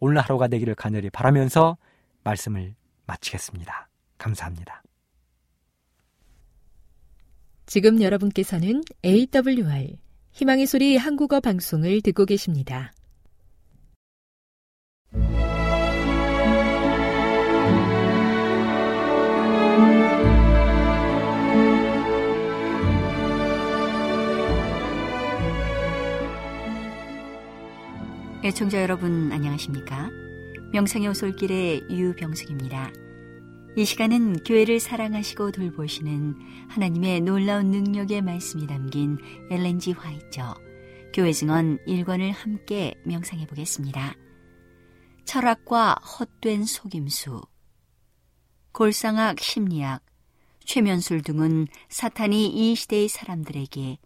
오늘 0.00 0.20
하루가 0.20 0.48
되기를 0.48 0.74
간절히 0.74 1.10
바라면서 1.10 1.76
말씀을 2.24 2.74
마치겠습니다. 3.06 3.88
감사합니다. 4.18 4.82
지금 7.66 8.02
여러분께서는 8.02 8.82
AWR 9.04 9.96
희망의 10.32 10.66
소리 10.66 10.96
한국어 10.96 11.40
방송을 11.40 12.00
듣고 12.02 12.24
계십니다. 12.24 12.92
애청자 28.44 28.82
여러분 28.82 29.30
안녕하십니까? 29.30 30.10
명상의 30.72 31.06
오솔길의 31.08 31.90
유병숙입니다. 31.90 32.90
이 33.76 33.84
시간은 33.84 34.42
교회를 34.42 34.80
사랑하시고 34.80 35.52
돌보시는 35.52 36.34
하나님의 36.70 37.20
놀라운 37.20 37.70
능력의 37.70 38.22
말씀이 38.22 38.66
담긴 38.66 39.18
엘렌지 39.50 39.92
화이처 39.92 40.54
교회 41.12 41.30
증언 41.32 41.76
1권을 41.86 42.32
함께 42.32 42.94
명상해 43.04 43.46
보겠습니다. 43.46 44.14
철학과 45.26 45.92
헛된 45.94 46.64
속임수 46.64 47.42
골상학 48.72 49.40
심리학 49.40 50.02
최면술 50.64 51.20
등은 51.20 51.66
사탄이 51.90 52.46
이 52.46 52.74
시대의 52.74 53.08
사람들에게 53.08 53.98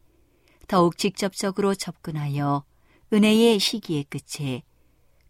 더욱 0.67 0.99
직접적으로 0.99 1.77
접근하여 1.77 2.65
은혜의 3.13 3.61
시기의 3.61 4.05
끝에 4.05 4.65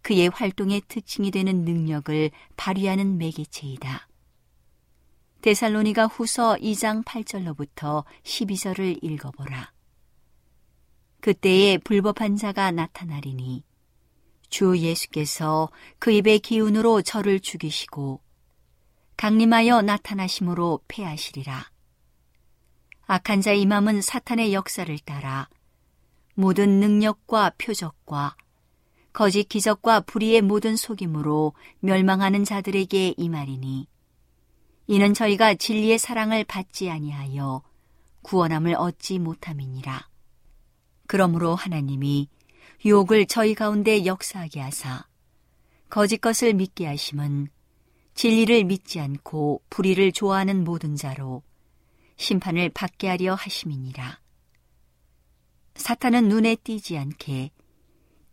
그의 0.07 0.29
활동의 0.29 0.83
특징이 0.87 1.33
되는 1.33 1.65
능력을 1.65 2.31
발휘하는 2.57 3.19
매개체이다. 3.19 4.07
데살로니가 5.43 6.07
후서 6.07 6.55
2장 6.61 7.05
8절로부터 7.05 8.05
12절을 8.23 9.03
읽어보라. 9.03 9.73
그때에 11.21 11.79
불법한 11.79 12.37
자가 12.37 12.71
나타나리니 12.71 13.65
주 14.49 14.79
예수께서 14.79 15.71
그 15.99 16.13
입의 16.13 16.39
기운으로 16.39 17.03
저를 17.03 17.41
죽이시고 17.41 18.21
강림하여 19.17 19.83
나타나심으로 19.83 20.83
패하시리라. 20.87 21.69
악한 23.09 23.41
자의 23.41 23.67
맘은 23.67 24.03
사탄의 24.03 24.55
역사를 24.55 24.97
따라 25.01 25.49
모든 26.35 26.79
능력과 26.79 27.55
표적과 27.59 28.37
거짓 29.17 29.49
기적과 29.49 30.01
불의의 30.01 30.43
모든 30.43 30.77
속임으로 30.77 31.55
멸망하는 31.81 32.45
자들에게 32.45 33.15
이 33.17 33.29
말이니 33.31 33.89
이는 34.89 35.15
저희가 35.15 35.55
진리의 35.55 35.99
사랑을 35.99 36.45
받지 36.45 36.91
아니하여 36.91 37.63
구원함을 38.21 38.75
얻지 38.75 39.19
못함이니라. 39.21 40.07
그러므로 41.07 41.55
하나님이 41.55 42.29
유혹을 42.85 43.25
저희 43.25 43.55
가운데 43.55 44.05
역사하게 44.05 44.61
하사 44.61 45.07
거짓 45.89 46.19
것을 46.19 46.53
믿게 46.53 46.85
하심은 46.85 47.49
진리를 48.13 48.65
믿지 48.65 49.01
않고 49.01 49.63
불의를 49.71 50.13
좋아하는 50.13 50.63
모든 50.63 50.95
자로 50.95 51.43
심판을 52.19 52.69
받게 52.69 53.09
하려 53.09 53.35
하심이니라. 53.35 54.21
사탄은 55.77 56.29
눈에 56.29 56.57
띄지 56.57 56.99
않게 56.99 57.53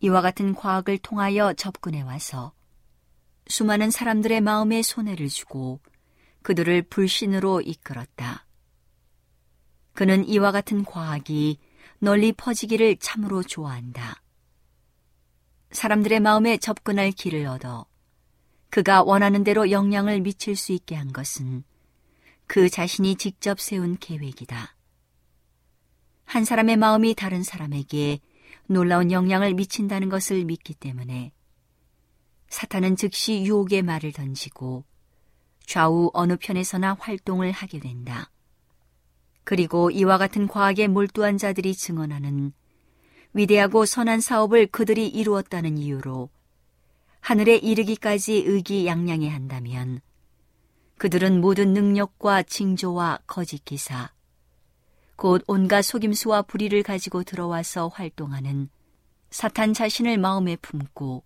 이와 0.04 0.22
같은 0.22 0.54
과학을 0.54 0.98
통하여 0.98 1.54
접근해 1.54 2.02
와서 2.02 2.52
수많은 3.48 3.90
사람들의 3.90 4.42
마음에 4.42 4.82
손해를 4.82 5.30
주고 5.30 5.80
그들을 6.42 6.82
불신으로 6.82 7.62
이끌었다. 7.62 8.46
그는 9.94 10.28
이와 10.28 10.52
같은 10.52 10.84
과학이 10.84 11.58
널리 12.00 12.34
퍼지기를 12.34 12.98
참으로 12.98 13.44
좋아한다. 13.44 14.22
사람들의 15.72 16.20
마음에 16.20 16.58
접근할 16.58 17.12
길을 17.12 17.46
얻어 17.46 17.86
그가 18.72 19.04
원하는 19.04 19.46
대로 19.46 19.72
영향을 19.72 20.20
미칠 20.20 20.58
수 20.58 20.74
있게 20.74 20.96
한 20.96 21.14
것은 21.14 21.64
그 22.46 22.70
자신이 22.70 23.16
직접 23.16 23.62
세운 23.62 23.98
계획이다. 23.98 24.76
한 26.26 26.44
사람의 26.44 26.76
마음이 26.76 27.16
다른 27.16 27.42
사람에게 27.42 28.20
놀라운 28.68 29.12
영향을 29.12 29.54
미친다는 29.54 30.10
것을 30.10 30.46
믿기 30.46 30.74
때문에 30.74 31.32
사탄은 32.50 32.96
즉시 32.96 33.44
유혹의 33.44 33.82
말을 33.82 34.12
던지고 34.12 34.86
좌우 35.66 36.12
어느 36.14 36.38
편에서나 36.38 36.98
활동을 37.00 37.52
하게 37.52 37.80
된다. 37.80 38.30
그리고 39.44 39.90
이와 39.92 40.18
같은 40.18 40.48
과학에 40.48 40.88
몰두한 40.88 41.38
자들이 41.38 41.76
증언하는 41.76 42.54
위대하고 43.34 43.86
선한 43.86 44.22
사업을 44.22 44.68
그들이 44.68 45.08
이루었다는 45.08 45.78
이유로 45.78 46.30
하늘에 47.20 47.56
이르기까지 47.56 48.44
의기양양해 48.46 49.30
한다면 49.30 50.02
그들은 50.98 51.42
모든 51.42 51.74
능력과 51.74 52.44
징조와 52.44 53.20
거짓 53.26 53.66
기사, 53.66 54.14
곧 55.24 55.42
온갖 55.48 55.84
속임수와 55.84 56.42
불의를 56.42 56.84
가지고 56.84 57.24
들어와서 57.24 57.88
활동하는 57.88 58.68
사탄 59.30 59.74
자신을 59.74 60.18
마음에 60.18 60.58
품고 60.58 61.24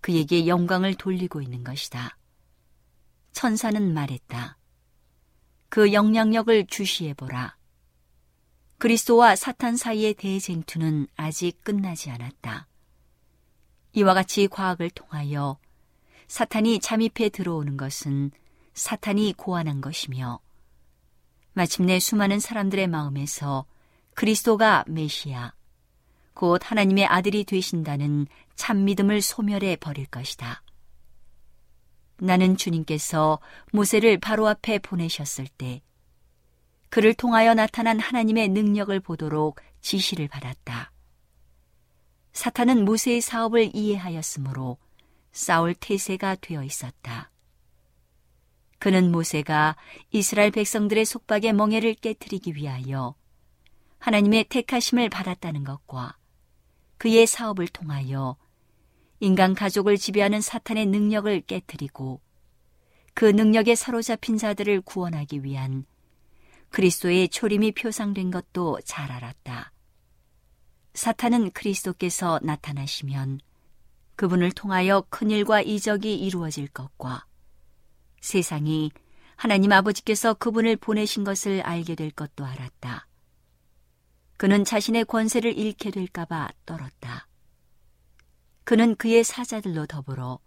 그에게 0.00 0.46
영광을 0.46 0.94
돌리고 0.94 1.42
있는 1.42 1.64
것이다. 1.64 2.16
천사는 3.32 3.92
말했다. 3.92 4.56
그 5.70 5.92
영향력을 5.92 6.68
주시해보라. 6.68 7.56
그리스도와 8.78 9.34
사탄 9.34 9.76
사이의 9.76 10.14
대쟁투는 10.14 11.08
아직 11.16 11.64
끝나지 11.64 12.10
않았다. 12.10 12.68
이와 13.94 14.14
같이 14.14 14.46
과학을 14.46 14.90
통하여 14.90 15.58
사탄이 16.28 16.78
잠입해 16.78 17.30
들어오는 17.30 17.76
것은 17.76 18.30
사탄이 18.74 19.32
고안한 19.36 19.80
것이며 19.80 20.38
마침내 21.54 21.98
수많은 21.98 22.40
사람들의 22.40 22.86
마음에서 22.86 23.66
그리스도가 24.14 24.84
메시아, 24.86 25.52
곧 26.34 26.60
하나님의 26.62 27.06
아들이 27.06 27.44
되신다는 27.44 28.26
참 28.54 28.84
믿음을 28.84 29.20
소멸해 29.20 29.76
버릴 29.76 30.06
것이다. 30.06 30.62
나는 32.18 32.56
주님께서 32.56 33.40
모세를 33.72 34.20
바로 34.20 34.46
앞에 34.46 34.78
보내셨을 34.78 35.46
때 35.58 35.82
그를 36.88 37.14
통하여 37.14 37.54
나타난 37.54 37.98
하나님의 37.98 38.48
능력을 38.50 39.00
보도록 39.00 39.60
지시를 39.80 40.28
받았다. 40.28 40.92
사탄은 42.32 42.84
모세의 42.84 43.20
사업을 43.20 43.74
이해하였으므로 43.74 44.78
싸울 45.32 45.74
태세가 45.74 46.36
되어 46.36 46.62
있었다. 46.62 47.31
그는 48.82 49.12
모세가 49.12 49.76
이스라엘 50.10 50.50
백성들의 50.50 51.04
속박의 51.04 51.52
멍해를 51.52 51.94
깨뜨리기 51.94 52.56
위하여 52.56 53.14
하나님의 54.00 54.46
택하심을 54.48 55.08
받았다는 55.08 55.62
것과 55.62 56.16
그의 56.98 57.28
사업을 57.28 57.68
통하여 57.68 58.36
인간 59.20 59.54
가족을 59.54 59.98
지배하는 59.98 60.40
사탄의 60.40 60.86
능력을 60.86 61.42
깨뜨리고 61.42 62.20
그 63.14 63.24
능력에 63.24 63.76
사로잡힌 63.76 64.36
자들을 64.36 64.80
구원하기 64.80 65.44
위한 65.44 65.86
그리스도의 66.70 67.28
초림이 67.28 67.70
표상된 67.74 68.32
것도 68.32 68.80
잘 68.84 69.12
알았다. 69.12 69.70
사탄은 70.94 71.52
그리스도께서 71.52 72.40
나타나시면 72.42 73.38
그분을 74.16 74.50
통하여 74.50 75.04
큰 75.08 75.30
일과 75.30 75.60
이적이 75.60 76.16
이루어질 76.16 76.66
것과 76.66 77.26
세상이 78.22 78.92
하나님 79.36 79.72
아버지께서 79.72 80.32
그분을 80.34 80.76
보내신 80.76 81.24
것을 81.24 81.60
알게 81.62 81.96
될 81.96 82.10
것도 82.12 82.46
알았다. 82.46 83.08
그는 84.38 84.64
자신의 84.64 85.04
권세를 85.04 85.58
잃게 85.58 85.90
될까봐 85.90 86.48
떨었다. 86.64 87.28
그는 88.64 88.94
그의 88.94 89.24
사자들로 89.24 89.86
더불어 89.86 90.38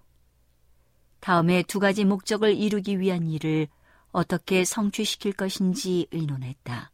다음에 1.19 1.63
두 1.63 1.79
가지 1.79 2.05
목적을 2.05 2.55
이루기 2.55 2.99
위한 2.99 3.27
일을 3.27 3.67
어떻게 4.11 4.63
성취시킬 4.63 5.33
것인지 5.33 6.07
의논했다. 6.11 6.91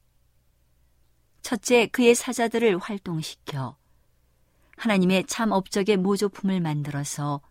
첫째, 1.44 1.88
그의 1.88 2.16
사자들을 2.16 2.80
활동시켜 2.80 3.78
하나님의 4.78 5.26
참 5.28 5.52
업적의 5.52 5.98
모조품을 5.98 6.60
만들어서 6.60 7.42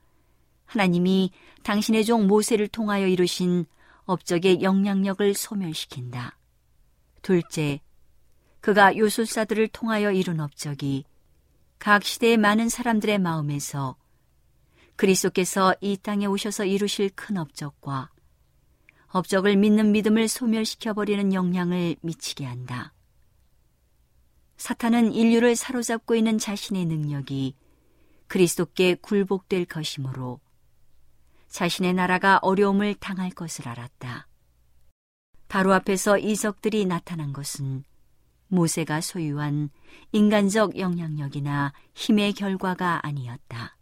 하나님이 0.70 1.32
당신의 1.64 2.04
종 2.04 2.28
모세를 2.28 2.68
통하여 2.68 3.08
이루신 3.08 3.66
업적의 4.04 4.62
영향력을 4.62 5.34
소멸시킨다. 5.34 6.38
둘째, 7.22 7.80
그가 8.60 8.96
요술사들을 8.96 9.66
통하여 9.68 10.12
이룬 10.12 10.38
업적이 10.38 11.04
각 11.80 12.04
시대의 12.04 12.36
많은 12.36 12.68
사람들의 12.68 13.18
마음에서 13.18 13.96
그리스도께서 14.94 15.74
이 15.80 15.96
땅에 15.96 16.26
오셔서 16.26 16.66
이루실 16.66 17.10
큰 17.16 17.36
업적과 17.36 18.10
업적을 19.08 19.56
믿는 19.56 19.90
믿음을 19.90 20.28
소멸시켜버리는 20.28 21.34
영향을 21.34 21.96
미치게 22.00 22.44
한다. 22.44 22.92
사탄은 24.56 25.14
인류를 25.14 25.56
사로잡고 25.56 26.14
있는 26.14 26.38
자신의 26.38 26.84
능력이 26.84 27.56
그리스도께 28.28 28.94
굴복될 28.94 29.64
것이므로 29.64 30.38
자신의 31.50 31.94
나라가 31.94 32.38
어려움을 32.38 32.94
당할 32.94 33.30
것을 33.30 33.68
알았다. 33.68 34.26
바로 35.48 35.74
앞에서 35.74 36.16
이적들이 36.16 36.86
나타난 36.86 37.32
것은 37.32 37.84
모세가 38.48 39.00
소유한 39.00 39.70
인간적 40.12 40.78
영향력이나 40.78 41.72
힘의 41.94 42.32
결과가 42.32 43.00
아니었다. 43.04 43.76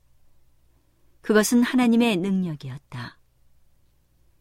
그것은 1.21 1.63
하나님의 1.63 2.17
능력이었다. 2.17 3.19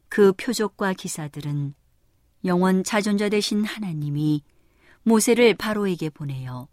그 0.10 0.32
표적과 0.34 0.94
기사들은 0.94 1.74
영원 2.46 2.84
자존자 2.84 3.30
되신 3.30 3.66
하나님이 3.66 4.44
모세를 5.04 5.54
바로에게 5.56 6.10
보내어 6.10 6.70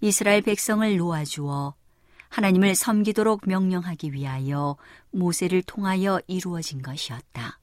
이스라엘 0.00 0.42
백성을 0.42 0.96
놓아주어 0.96 1.74
하나님을 2.32 2.74
섬기도록 2.74 3.42
명령하기 3.46 4.14
위하여 4.14 4.78
모세를 5.10 5.60
통하여 5.60 6.18
이루어진 6.26 6.80
것이었다. 6.80 7.60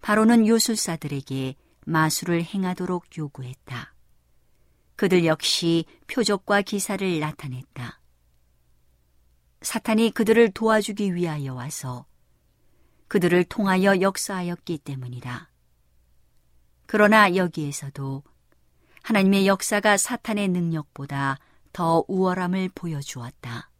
바로는 0.00 0.46
요술사들에게 0.46 1.54
마술을 1.84 2.42
행하도록 2.42 3.18
요구했다. 3.18 3.94
그들 4.96 5.26
역시 5.26 5.84
표적과 6.06 6.62
기사를 6.62 7.20
나타냈다. 7.20 8.00
사탄이 9.60 10.12
그들을 10.12 10.50
도와주기 10.52 11.14
위하여 11.14 11.52
와서 11.52 12.06
그들을 13.08 13.44
통하여 13.44 14.00
역사하였기 14.00 14.78
때문이다. 14.78 15.50
그러나 16.86 17.36
여기에서도 17.36 18.22
하나님의 19.02 19.46
역사가 19.46 19.98
사탄의 19.98 20.48
능력보다 20.48 21.38
더 21.72 22.04
우월함을 22.08 22.70
보여주었다. 22.74 23.70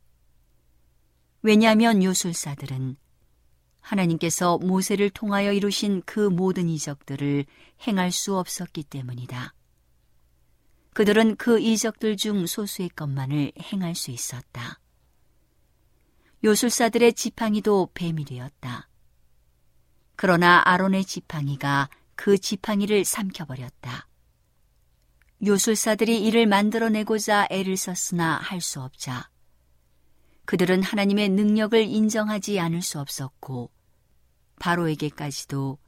왜냐하면 1.42 2.02
요술사들은 2.02 2.96
하나님께서 3.80 4.58
모세를 4.58 5.10
통하여 5.10 5.52
이루신 5.52 6.02
그 6.04 6.20
모든 6.20 6.68
이적들을 6.68 7.46
행할 7.86 8.12
수 8.12 8.36
없었기 8.36 8.84
때문이다. 8.84 9.54
그들은 10.92 11.36
그 11.36 11.60
이적들 11.60 12.16
중 12.16 12.46
소수의 12.46 12.90
것만을 12.90 13.52
행할 13.72 13.94
수 13.94 14.10
있었다. 14.10 14.80
요술사들의 16.42 17.14
지팡이도 17.14 17.90
배밀이었다. 17.94 18.88
그러나 20.16 20.60
아론의 20.64 21.04
지팡이가 21.04 21.88
그 22.16 22.36
지팡이를 22.36 23.04
삼켜버렸다. 23.04 24.07
요술사들이 25.44 26.24
이를 26.24 26.46
만들어내고자 26.46 27.46
애를 27.50 27.76
썼으나 27.76 28.38
할 28.38 28.60
수 28.60 28.80
없자 28.80 29.30
그들은 30.44 30.82
하나님의 30.82 31.28
능력을 31.28 31.80
인정하지 31.80 32.58
않을 32.58 32.82
수 32.82 32.98
없었고 32.98 33.70
바로에게까지도 34.58 35.78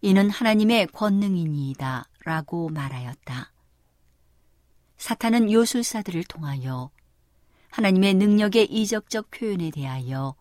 이는 0.00 0.30
하나님의 0.30 0.88
권능이니이다 0.88 2.08
라고 2.24 2.68
말하였다. 2.68 3.52
사탄은 4.96 5.52
요술사들을 5.52 6.24
통하여 6.24 6.90
하나님의 7.70 8.14
능력의 8.14 8.72
이적적 8.72 9.30
표현에 9.30 9.70
대하여 9.70 10.34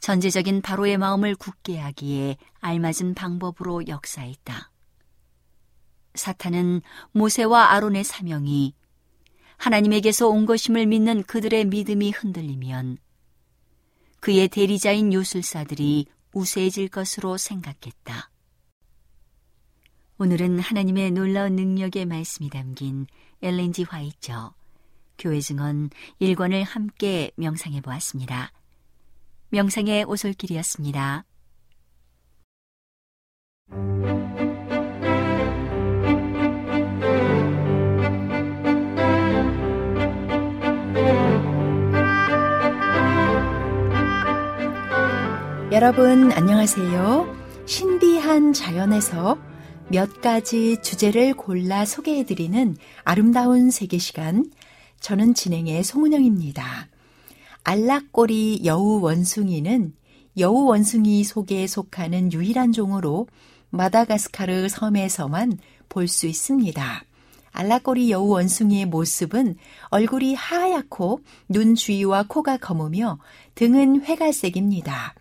전제적인 0.00 0.62
바로의 0.62 0.96
마음을 0.96 1.34
굳게 1.34 1.78
하기에 1.78 2.36
알맞은 2.60 3.14
방법으로 3.14 3.88
역사했다. 3.88 4.70
사탄은 6.14 6.82
모세와 7.12 7.72
아론의 7.72 8.04
사명이 8.04 8.74
하나님에게서 9.56 10.28
온 10.28 10.46
것임을 10.46 10.86
믿는 10.86 11.22
그들의 11.24 11.66
믿음이 11.66 12.10
흔들리면 12.10 12.98
그의 14.20 14.48
대리자인 14.48 15.12
요술사들이 15.12 16.06
우세해질 16.32 16.88
것으로 16.88 17.36
생각했다. 17.36 18.30
오늘은 20.18 20.60
하나님의 20.60 21.10
놀라운 21.10 21.56
능력의 21.56 22.06
말씀이 22.06 22.48
담긴 22.48 23.06
엘렌지 23.42 23.82
화이처 23.82 24.54
교회 25.18 25.40
증언 25.40 25.90
1권을 26.20 26.64
함께 26.64 27.30
명상해 27.36 27.80
보았습니다. 27.80 28.52
명상의 29.50 30.04
오솔길이었습니다. 30.04 31.24
여러분 45.74 46.30
안녕하세요. 46.30 47.64
신비한 47.66 48.52
자연에서 48.52 49.36
몇 49.88 50.20
가지 50.20 50.80
주제를 50.80 51.34
골라 51.34 51.84
소개해드리는 51.84 52.76
아름다운 53.02 53.72
세계 53.72 53.98
시간. 53.98 54.52
저는 55.00 55.34
진행의 55.34 55.82
송은영입니다. 55.82 56.86
알락꼬리 57.64 58.60
여우 58.64 59.00
원숭이는 59.00 59.94
여우 60.38 60.64
원숭이 60.66 61.24
속에 61.24 61.66
속하는 61.66 62.32
유일한 62.32 62.70
종으로 62.70 63.26
마다가스카르 63.70 64.68
섬에서만 64.68 65.58
볼 65.88 66.06
수 66.06 66.28
있습니다. 66.28 67.04
알라꼬리 67.50 68.12
여우 68.12 68.28
원숭이의 68.28 68.86
모습은 68.86 69.56
얼굴이 69.88 70.36
하얗고 70.36 71.18
눈 71.48 71.74
주위와 71.74 72.26
코가 72.28 72.58
검으며 72.58 73.18
등은 73.56 74.02
회갈색입니다. 74.02 75.14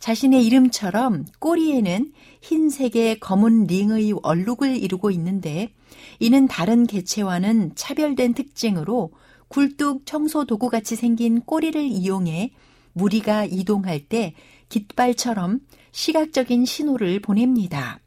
자신의 0.00 0.44
이름처럼 0.46 1.26
꼬리에는 1.38 2.12
흰색의 2.40 3.20
검은 3.20 3.66
링의 3.66 4.14
얼룩을 4.22 4.76
이루고 4.76 5.10
있는데 5.12 5.70
이는 6.18 6.48
다른 6.48 6.86
개체와는 6.86 7.72
차별된 7.74 8.34
특징으로 8.34 9.12
굴뚝 9.48 10.06
청소 10.06 10.44
도구 10.46 10.68
같이 10.68 10.96
생긴 10.96 11.40
꼬리를 11.42 11.80
이용해 11.80 12.52
무리가 12.94 13.44
이동할 13.44 14.00
때 14.00 14.34
깃발처럼 14.68 15.60
시각적인 15.92 16.64
신호를 16.64 17.20
보냅니다. 17.20 18.00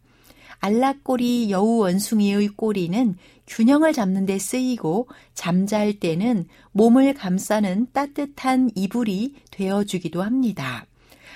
알락꼬리 0.60 1.52
여우 1.52 1.80
원숭이의 1.80 2.48
꼬리는 2.56 3.18
균형을 3.48 3.92
잡는 3.92 4.26
데 4.26 4.40
쓰이고 4.40 5.10
잠잘 5.34 6.00
때는 6.00 6.48
몸을 6.72 7.14
감싸는 7.14 7.88
따뜻한 7.92 8.72
이불이 8.74 9.36
되어주기도 9.52 10.22
합니다. 10.22 10.86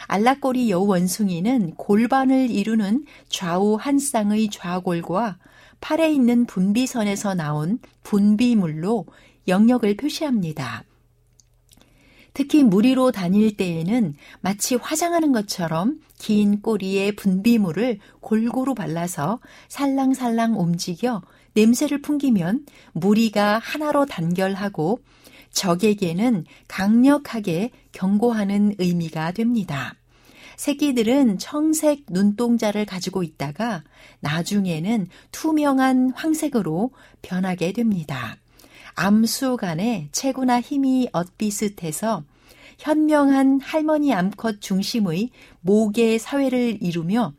알락꼬리 0.07 0.69
여우 0.69 0.87
원숭이는 0.87 1.75
골반을 1.75 2.49
이루는 2.49 3.05
좌우 3.29 3.75
한 3.75 3.99
쌍의 3.99 4.49
좌골과 4.49 5.37
팔에 5.79 6.11
있는 6.11 6.45
분비선에서 6.45 7.35
나온 7.35 7.79
분비물로 8.03 9.05
영역을 9.47 9.95
표시합니다. 9.95 10.83
특히 12.33 12.63
무리로 12.63 13.11
다닐 13.11 13.57
때에는 13.57 14.15
마치 14.41 14.75
화장하는 14.75 15.31
것처럼 15.31 15.99
긴 16.19 16.61
꼬리에 16.61 17.13
분비물을 17.13 17.99
골고루 18.19 18.75
발라서 18.75 19.39
살랑살랑 19.69 20.59
움직여 20.59 21.23
냄새를 21.53 22.01
풍기면 22.03 22.65
무리가 22.93 23.59
하나로 23.63 24.05
단결하고 24.05 24.99
적에게는 25.57 26.45
강력하게 26.67 27.71
경고하는 27.91 28.75
의미가 28.77 29.31
됩니다. 29.31 29.95
새끼들은 30.55 31.39
청색 31.39 32.05
눈동자를 32.09 32.85
가지고 32.85 33.23
있다가 33.23 33.83
나중에는 34.19 35.07
투명한 35.31 36.11
황색으로 36.15 36.91
변하게 37.23 37.73
됩니다. 37.73 38.37
암수 38.93 39.57
간에 39.57 40.09
체구나 40.11 40.61
힘이 40.61 41.09
엇비슷해서 41.11 42.23
현명한 42.77 43.59
할머니 43.59 44.13
암컷 44.13 44.61
중심의 44.61 45.31
모계 45.61 46.19
사회를 46.19 46.77
이루며 46.81 47.33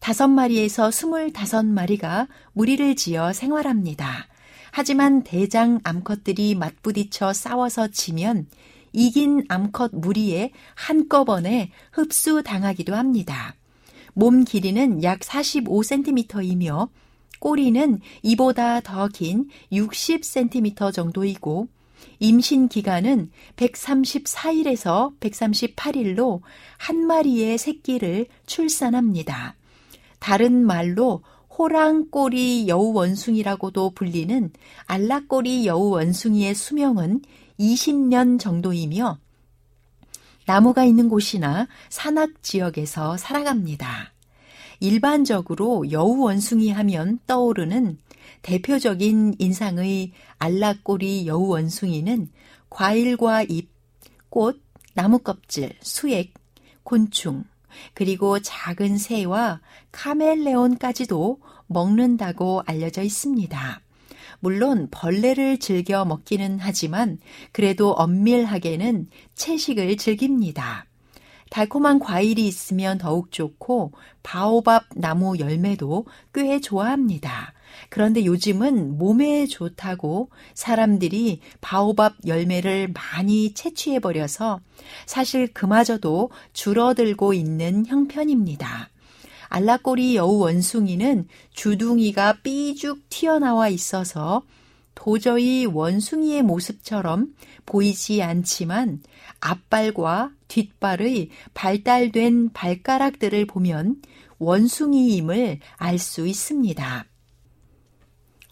다섯 0.00 0.26
마리에서 0.26 0.90
스물다섯 0.90 1.66
마리가 1.66 2.26
무리를 2.52 2.96
지어 2.96 3.32
생활합니다. 3.32 4.26
하지만 4.70 5.22
대장 5.22 5.80
암컷들이 5.84 6.54
맞부딪혀 6.54 7.32
싸워서 7.32 7.88
지면 7.88 8.46
이긴 8.92 9.44
암컷 9.48 9.90
무리에 9.94 10.52
한꺼번에 10.74 11.70
흡수당하기도 11.92 12.94
합니다. 12.94 13.54
몸 14.14 14.44
길이는 14.44 15.02
약 15.02 15.20
45cm이며 15.20 16.88
꼬리는 17.38 18.00
이보다 18.22 18.80
더 18.80 19.08
긴 19.08 19.48
60cm 19.70 20.92
정도이고 20.92 21.68
임신 22.18 22.68
기간은 22.68 23.30
134일에서 23.56 25.18
138일로 25.20 26.40
한 26.78 27.06
마리의 27.06 27.58
새끼를 27.58 28.26
출산합니다. 28.46 29.54
다른 30.18 30.66
말로 30.66 31.22
호랑꼬리 31.58 32.68
여우 32.68 32.92
원숭이라고도 32.92 33.90
불리는 33.90 34.52
알라꼬리 34.86 35.66
여우 35.66 35.90
원숭이의 35.90 36.54
수명은 36.54 37.22
20년 37.58 38.38
정도이며 38.38 39.18
나무가 40.46 40.84
있는 40.84 41.08
곳이나 41.08 41.66
산악 41.88 42.44
지역에서 42.44 43.16
살아갑니다. 43.16 44.12
일반적으로 44.78 45.90
여우 45.90 46.20
원숭이 46.20 46.70
하면 46.70 47.18
떠오르는 47.26 47.98
대표적인 48.42 49.34
인상의 49.40 50.12
알락꼬리 50.38 51.26
여우 51.26 51.48
원숭이는 51.48 52.30
과일과 52.70 53.42
잎, 53.42 53.68
꽃, 54.30 54.62
나무 54.94 55.18
껍질, 55.18 55.74
수액, 55.80 56.34
곤충, 56.84 57.42
그리고 57.94 58.38
작은 58.38 58.96
새와 58.98 59.60
카멜레온까지도 59.90 61.40
먹는다고 61.68 62.62
알려져 62.66 63.02
있습니다. 63.02 63.80
물론 64.40 64.88
벌레를 64.90 65.58
즐겨 65.58 66.04
먹기는 66.04 66.58
하지만 66.60 67.18
그래도 67.52 67.92
엄밀하게는 67.92 69.08
채식을 69.34 69.96
즐깁니다. 69.96 70.86
달콤한 71.50 71.98
과일이 71.98 72.46
있으면 72.46 72.98
더욱 72.98 73.32
좋고 73.32 73.92
바오밥 74.22 74.84
나무 74.96 75.38
열매도 75.38 76.06
꽤 76.34 76.60
좋아합니다. 76.60 77.54
그런데 77.88 78.24
요즘은 78.24 78.98
몸에 78.98 79.46
좋다고 79.46 80.30
사람들이 80.54 81.40
바오밥 81.60 82.26
열매를 82.26 82.92
많이 82.92 83.54
채취해버려서 83.54 84.60
사실 85.06 85.52
그마저도 85.52 86.30
줄어들고 86.52 87.32
있는 87.32 87.86
형편입니다. 87.86 88.90
알라꼬리 89.48 90.16
여우 90.16 90.38
원숭이는 90.38 91.26
주둥이가 91.52 92.38
삐죽 92.42 93.08
튀어나와 93.08 93.68
있어서 93.68 94.42
도저히 94.94 95.64
원숭이의 95.64 96.42
모습처럼 96.42 97.34
보이지 97.64 98.22
않지만 98.22 99.00
앞발과 99.40 100.32
뒷발의 100.48 101.30
발달된 101.54 102.50
발가락들을 102.52 103.46
보면 103.46 104.02
원숭이임을 104.38 105.60
알 105.76 105.98
수 105.98 106.26
있습니다. 106.26 107.04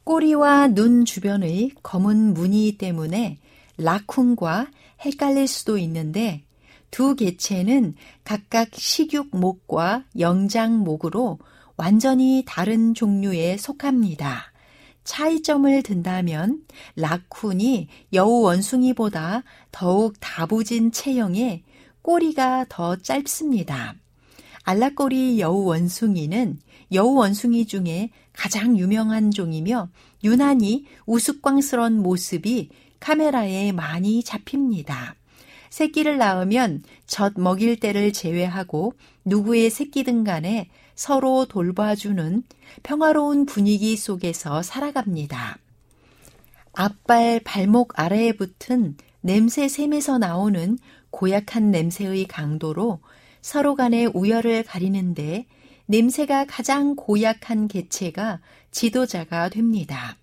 꼬리와 0.05 0.69
눈 0.69 1.05
주변의 1.05 1.73
검은 1.83 2.33
무늬 2.35 2.79
때문에 2.79 3.39
라쿤과 3.79 4.69
헷갈릴 5.05 5.49
수도 5.49 5.79
있는데 5.79 6.46
두 6.91 7.15
개체는 7.15 7.95
각각 8.25 8.69
식육목과 8.75 10.05
영장목으로 10.19 11.39
완전히 11.77 12.43
다른 12.47 12.95
종류에 12.95 13.57
속합니다. 13.57 14.53
차이점을 15.05 15.83
든다면 15.83 16.63
라쿤이 16.97 17.87
여우 18.13 18.43
원숭이보다 18.43 19.43
더욱 19.71 20.15
다부진 20.21 20.91
체형에 20.91 21.63
꼬리가 22.03 22.67
더 22.69 22.97
짧습니다. 22.97 23.95
알라꼬리 24.63 25.39
여우 25.39 25.65
원숭이는 25.65 26.59
여우 26.93 27.15
원숭이 27.15 27.67
중에 27.67 28.11
가장 28.33 28.77
유명한 28.77 29.31
종이며 29.31 29.89
유난히 30.25 30.87
우스꽝스런 31.07 32.03
모습이 32.03 32.71
카메라에 32.99 33.71
많이 33.73 34.25
잡힙니다. 34.25 35.15
새끼를 35.71 36.19
낳으면 36.19 36.83
젖 37.07 37.35
먹일 37.37 37.79
때를 37.79 38.13
제외하고 38.13 38.95
누구의 39.25 39.71
새끼든 39.71 40.25
간에 40.25 40.69
서로 40.95 41.45
돌봐주는 41.47 42.43
평화로운 42.83 43.47
분위기 43.47 43.97
속에서 43.97 44.63
살아갑니다. 44.63 45.59
앞발 46.73 47.41
발목 47.45 47.99
아래에 47.99 48.33
붙은 48.33 48.97
냄새 49.21 49.69
샘에서 49.69 50.19
나오는 50.19 50.79
고약한 51.11 51.71
냄새의 51.71 52.27
강도로 52.27 53.01
서로 53.41 53.75
간의 53.75 54.11
우열을 54.15 54.63
가리는데 54.65 55.47
냄새가 55.87 56.47
가장 56.47 56.97
고약한 56.97 57.69
개체가 57.69 58.41
지도자가 58.71 59.49
됩니다. 59.49 60.17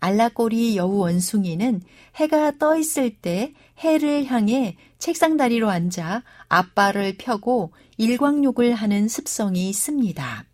알라꼬리 0.00 0.76
여우 0.76 0.98
원숭이는 0.98 1.80
해가 2.16 2.58
떠 2.58 2.76
있을 2.76 3.10
때 3.10 3.54
해를 3.78 4.24
향해 4.26 4.76
책상 4.98 5.36
다리로 5.36 5.68
앉아 5.70 6.22
앞발을 6.48 7.16
펴고 7.18 7.72
일광욕을 7.96 8.74
하는 8.74 9.08
습성이 9.08 9.68
있습니다. 9.70 10.44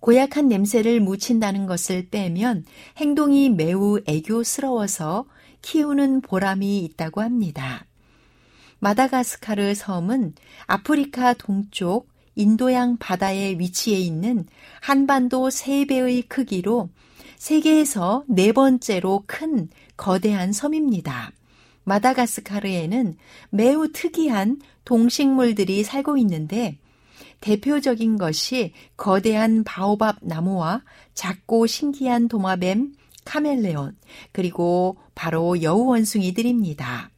고약한 0.00 0.48
냄새를 0.48 1.00
묻힌다는 1.00 1.66
것을 1.66 2.08
빼면 2.08 2.64
행동이 2.96 3.50
매우 3.50 4.00
애교스러워서 4.06 5.26
키우는 5.62 6.22
보람이 6.22 6.78
있다고 6.84 7.20
합니다. 7.20 7.84
마다가스카르 8.78 9.74
섬은 9.74 10.34
아프리카 10.66 11.34
동쪽 11.34 12.08
인도양 12.34 12.96
바다에 12.96 13.58
위치해 13.58 13.98
있는 13.98 14.46
한반도 14.80 15.48
3배의 15.48 16.28
크기로 16.28 16.88
세계에서 17.36 18.24
네 18.26 18.52
번째로 18.52 19.24
큰 19.26 19.68
거대한 19.98 20.52
섬입니다. 20.52 21.32
마다가스카르에는 21.90 23.16
매우 23.50 23.90
특이한 23.92 24.60
동식물들이 24.84 25.82
살고 25.82 26.16
있는데 26.18 26.78
대표적인 27.40 28.16
것이 28.16 28.72
거대한 28.96 29.64
바오밥 29.64 30.18
나무와 30.22 30.82
작고 31.14 31.66
신기한 31.66 32.28
도마뱀, 32.28 32.92
카멜레온, 33.24 33.96
그리고 34.30 34.98
바로 35.14 35.62
여우 35.62 35.86
원숭이들입니다. 35.86 37.10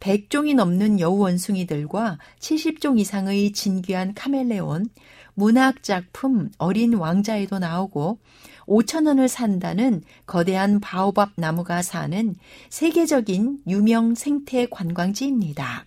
100종이 0.00 0.54
넘는 0.54 1.00
여우 1.00 1.18
원숭이들과 1.18 2.18
70종 2.38 2.98
이상의 2.98 3.52
진귀한 3.52 4.14
카멜레온, 4.14 4.88
문학 5.34 5.82
작품 5.82 6.50
어린 6.58 6.94
왕자에도 6.94 7.58
나오고 7.58 8.18
5천 8.66 9.06
원을 9.06 9.28
산다는 9.28 10.02
거대한 10.26 10.80
바오밥 10.80 11.32
나무가 11.36 11.82
사는 11.82 12.34
세계적인 12.70 13.60
유명 13.66 14.14
생태 14.14 14.66
관광지입니다. 14.66 15.86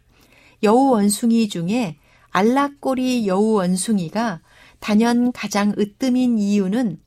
여우 0.63 0.91
원숭이 0.91 1.49
중에 1.49 1.97
알락꼬리 2.29 3.27
여우 3.27 3.53
원숭이가 3.53 4.41
단연 4.79 5.31
가장 5.31 5.73
으뜸인 5.77 6.37
이유는 6.37 6.99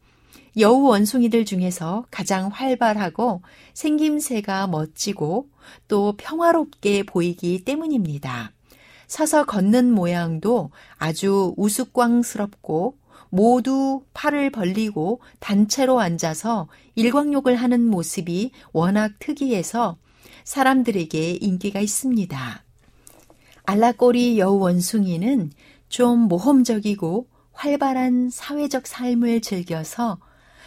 여우 0.59 0.83
원숭이들 0.89 1.45
중에서 1.45 2.05
가장 2.11 2.49
활발하고 2.49 3.43
생김새가 3.75 4.67
멋지고 4.67 5.49
또 5.87 6.15
평화롭게 6.17 7.05
보이기 7.05 7.65
때문입니다. 7.65 8.53
서서 9.07 9.45
걷는 9.45 9.93
모양도 9.93 10.71
아주 10.97 11.55
우스꽝스럽고 11.57 12.97
모두 13.31 14.03
팔을 14.13 14.51
벌리고 14.51 15.21
단체로 15.39 16.01
앉아서 16.01 16.69
일광욕을 16.97 17.57
하는 17.57 17.87
모습이 17.87 18.51
워낙 18.73 19.13
특이해서 19.19 19.97
사람들에게 20.45 21.39
인기가 21.41 21.81
있습니다. 21.81 22.65
알라꼬리 23.65 24.39
여우 24.39 24.59
원숭이는 24.59 25.53
좀 25.89 26.21
모험적이고 26.21 27.29
활발한 27.53 28.31
사회적 28.31 28.87
삶을 28.87 29.43
즐겨서 29.43 30.19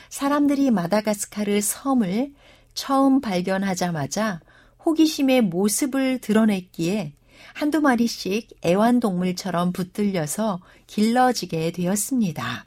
사람들이 0.09 0.71
마다가스카르 0.71 1.59
섬을 1.59 2.33
처음 2.73 3.19
발견하자마자 3.19 4.41
호기심의 4.85 5.41
모습을 5.41 6.19
드러냈기에 6.19 7.13
한두 7.53 7.81
마리씩 7.81 8.49
애완동물처럼 8.65 9.71
붙들려서 9.71 10.59
길러지게 10.87 11.71
되었습니다. 11.71 12.65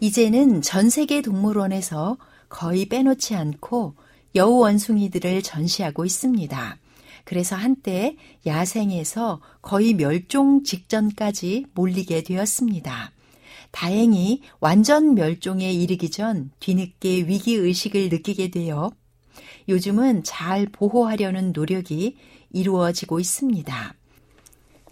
이제는 0.00 0.62
전 0.62 0.90
세계 0.90 1.22
동물원에서 1.22 2.18
거의 2.48 2.86
빼놓지 2.86 3.34
않고 3.34 3.94
여우 4.34 4.58
원숭이들을 4.58 5.42
전시하고 5.42 6.04
있습니다. 6.04 6.78
그래서 7.24 7.56
한때 7.56 8.16
야생에서 8.46 9.40
거의 9.62 9.94
멸종 9.94 10.64
직전까지 10.64 11.66
몰리게 11.74 12.22
되었습니다. 12.24 13.12
다행히 13.70 14.42
완전 14.60 15.14
멸종에 15.14 15.72
이르기 15.72 16.10
전 16.10 16.50
뒤늦게 16.60 17.26
위기의식을 17.26 18.10
느끼게 18.10 18.50
되어 18.50 18.90
요즘은 19.68 20.24
잘 20.24 20.66
보호하려는 20.66 21.52
노력이 21.52 22.16
이루어지고 22.50 23.20
있습니다. 23.20 23.94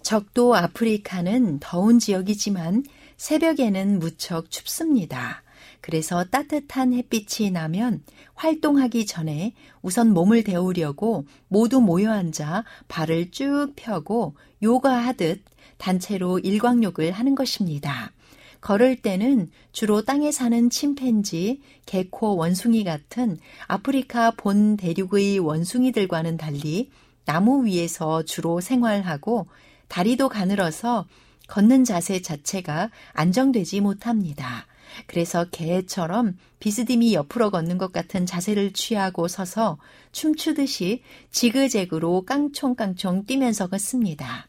적도 0.02 0.54
아프리카는 0.54 1.60
더운 1.60 1.98
지역이지만 1.98 2.84
새벽에는 3.16 3.98
무척 3.98 4.50
춥습니다. 4.50 5.42
그래서 5.80 6.24
따뜻한 6.24 6.92
햇빛이 6.92 7.50
나면 7.50 8.02
활동하기 8.34 9.06
전에 9.06 9.54
우선 9.82 10.12
몸을 10.12 10.44
데우려고 10.44 11.26
모두 11.48 11.80
모여 11.80 12.12
앉아 12.12 12.64
발을 12.88 13.30
쭉 13.30 13.72
펴고 13.76 14.34
요가하듯 14.62 15.42
단체로 15.78 16.38
일광욕을 16.38 17.12
하는 17.12 17.34
것입니다. 17.34 18.12
걸을 18.60 18.96
때는 18.96 19.48
주로 19.72 20.02
땅에 20.02 20.30
사는 20.30 20.68
침팬지, 20.68 21.62
개코, 21.86 22.36
원숭이 22.36 22.84
같은 22.84 23.38
아프리카 23.66 24.32
본 24.32 24.76
대륙의 24.76 25.38
원숭이들과는 25.38 26.36
달리 26.36 26.90
나무 27.24 27.64
위에서 27.64 28.22
주로 28.22 28.60
생활하고 28.60 29.46
다리도 29.90 30.28
가늘어서 30.28 31.06
걷는 31.48 31.84
자세 31.84 32.22
자체가 32.22 32.90
안정되지 33.12 33.80
못합니다. 33.80 34.66
그래서 35.06 35.44
개처럼 35.50 36.38
비스듬히 36.60 37.12
옆으로 37.12 37.50
걷는 37.50 37.76
것 37.76 37.92
같은 37.92 38.24
자세를 38.24 38.72
취하고 38.72 39.28
서서 39.28 39.78
춤추듯이 40.12 41.02
지그재그로 41.32 42.24
깡총깡총 42.24 43.26
뛰면서 43.26 43.66
걷습니다. 43.66 44.46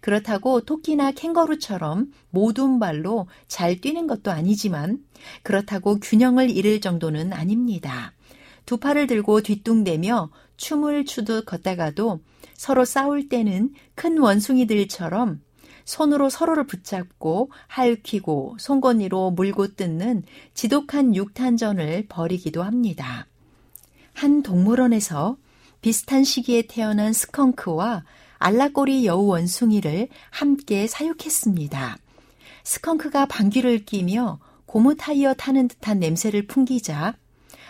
그렇다고 0.00 0.60
토끼나 0.60 1.12
캥거루처럼 1.12 2.12
모든 2.30 2.78
발로 2.78 3.28
잘 3.48 3.80
뛰는 3.80 4.06
것도 4.06 4.30
아니지만 4.30 4.98
그렇다고 5.42 6.00
균형을 6.00 6.50
잃을 6.50 6.80
정도는 6.80 7.32
아닙니다. 7.32 8.12
두 8.66 8.76
팔을 8.76 9.06
들고 9.06 9.40
뒤뚱대며 9.40 10.30
춤을 10.56 11.06
추듯 11.06 11.46
걷다가도 11.46 12.20
서로 12.62 12.84
싸울 12.84 13.28
때는 13.28 13.74
큰 13.96 14.18
원숭이들처럼 14.18 15.40
손으로 15.84 16.30
서로를 16.30 16.64
붙잡고 16.64 17.50
할퀴고 17.66 18.54
송곳니로 18.60 19.32
물고 19.32 19.74
뜯는 19.74 20.22
지독한 20.54 21.16
육탄전을 21.16 22.06
벌이기도 22.08 22.62
합니다. 22.62 23.26
한 24.14 24.44
동물원에서 24.44 25.38
비슷한 25.80 26.22
시기에 26.22 26.68
태어난 26.68 27.12
스컹크와 27.12 28.04
알라꼬리 28.38 29.06
여우 29.06 29.26
원숭이를 29.26 30.06
함께 30.30 30.86
사육했습니다. 30.86 31.98
스컹크가 32.62 33.26
방귀를 33.26 33.86
끼며 33.86 34.38
고무 34.66 34.94
타이어 34.94 35.34
타는 35.34 35.66
듯한 35.66 35.98
냄새를 35.98 36.46
풍기자 36.46 37.16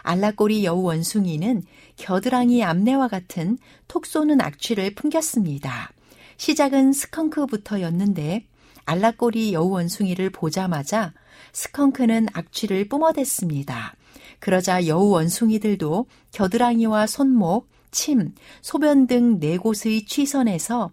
알라꼬리 0.03 0.66
여우 0.66 0.82
원숭이는 0.82 1.62
겨드랑이 2.03 2.64
암내와 2.64 3.07
같은 3.07 3.59
톡 3.86 4.07
쏘는 4.07 4.40
악취를 4.40 4.96
풍겼습니다. 4.96 5.92
시작은 6.36 6.92
스컹크부터였는데 6.92 8.44
알라꼬리 8.84 9.53
여우 9.53 9.70
원숭이를 9.70 10.30
보자마자 10.30 11.12
스컹크는 11.53 12.26
악취를 12.32 12.88
뿜어댔습니다. 12.88 13.94
그러자 14.40 14.88
여우 14.88 15.11
원숭이들도 15.11 16.07
겨드랑이와 16.32 17.07
손목, 17.07 17.68
침, 17.92 18.34
소변 18.62 19.07
등 19.07 19.38
네 19.38 19.57
곳의 19.57 20.05
취선에서 20.05 20.90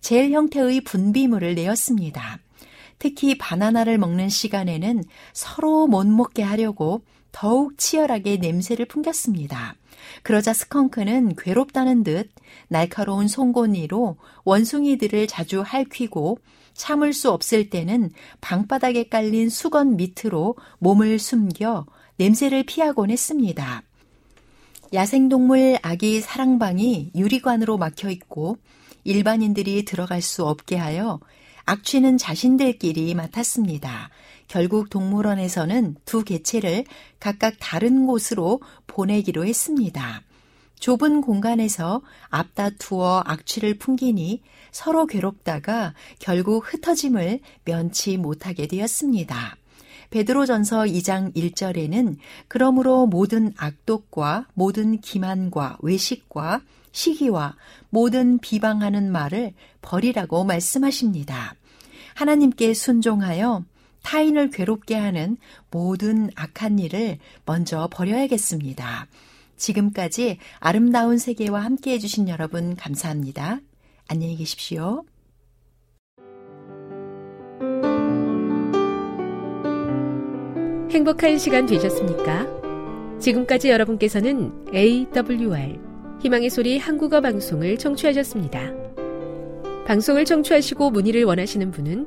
젤 0.00 0.30
형태의 0.30 0.82
분비물을 0.82 1.56
내었습니다. 1.56 2.38
특히 3.00 3.36
바나나를 3.36 3.98
먹는 3.98 4.28
시간에는 4.28 5.02
서로 5.32 5.88
못 5.88 6.06
먹게 6.06 6.44
하려고 6.44 7.02
더욱 7.32 7.76
치열하게 7.78 8.36
냄새를 8.36 8.86
풍겼습니다. 8.86 9.74
그러자 10.22 10.52
스컹크는 10.52 11.36
괴롭다는 11.36 12.04
듯 12.04 12.30
날카로운 12.68 13.28
송곳니로 13.28 14.16
원숭이들을 14.44 15.26
자주 15.26 15.62
핥히고 15.62 16.38
참을 16.74 17.12
수 17.12 17.30
없을 17.30 17.70
때는 17.70 18.10
방바닥에 18.40 19.04
깔린 19.04 19.50
수건 19.50 19.96
밑으로 19.96 20.56
몸을 20.78 21.18
숨겨 21.18 21.86
냄새를 22.16 22.64
피하곤 22.64 23.10
했습니다. 23.10 23.82
야생동물 24.92 25.78
아기 25.82 26.20
사랑방이 26.20 27.12
유리관으로 27.14 27.78
막혀 27.78 28.10
있고 28.10 28.58
일반인들이 29.04 29.84
들어갈 29.84 30.20
수 30.20 30.44
없게 30.44 30.76
하여 30.76 31.18
악취는 31.64 32.18
자신들끼리 32.18 33.14
맡았습니다. 33.14 34.10
결국 34.52 34.90
동물원에서는 34.90 35.96
두 36.04 36.24
개체를 36.24 36.84
각각 37.18 37.54
다른 37.58 38.04
곳으로 38.04 38.60
보내기로 38.86 39.46
했습니다. 39.46 40.20
좁은 40.78 41.22
공간에서 41.22 42.02
앞다투어 42.28 43.22
악취를 43.24 43.78
풍기니 43.78 44.42
서로 44.70 45.06
괴롭다가 45.06 45.94
결국 46.18 46.70
흩어짐을 46.70 47.40
면치 47.64 48.18
못하게 48.18 48.66
되었습니다. 48.66 49.56
베드로전서 50.10 50.82
2장 50.82 51.34
1절에는 51.34 52.18
그러므로 52.46 53.06
모든 53.06 53.54
악독과 53.56 54.48
모든 54.52 55.00
기만과 55.00 55.78
외식과 55.80 56.60
시기와 56.92 57.56
모든 57.88 58.36
비방하는 58.36 59.10
말을 59.10 59.54
버리라고 59.80 60.44
말씀하십니다. 60.44 61.54
하나님께 62.14 62.74
순종하여 62.74 63.64
타인을 64.02 64.50
괴롭게 64.50 64.94
하는 64.94 65.36
모든 65.70 66.30
악한 66.34 66.78
일을 66.78 67.18
먼저 67.44 67.88
버려야겠습니다. 67.90 69.06
지금까지 69.56 70.38
아름다운 70.58 71.18
세계와 71.18 71.64
함께 71.64 71.92
해주신 71.92 72.28
여러분 72.28 72.74
감사합니다. 72.76 73.60
안녕히 74.08 74.36
계십시오. 74.36 75.04
행복한 80.90 81.38
시간 81.38 81.64
되셨습니까? 81.66 83.18
지금까지 83.18 83.70
여러분께서는 83.70 84.52
AWR 84.74 85.78
희망의 86.20 86.50
소리 86.50 86.78
한국어 86.78 87.20
방송을 87.20 87.78
청취하셨습니다. 87.78 88.72
방송을 89.86 90.24
청취하시고 90.24 90.90
문의를 90.90 91.24
원하시는 91.24 91.70
분은 91.70 92.06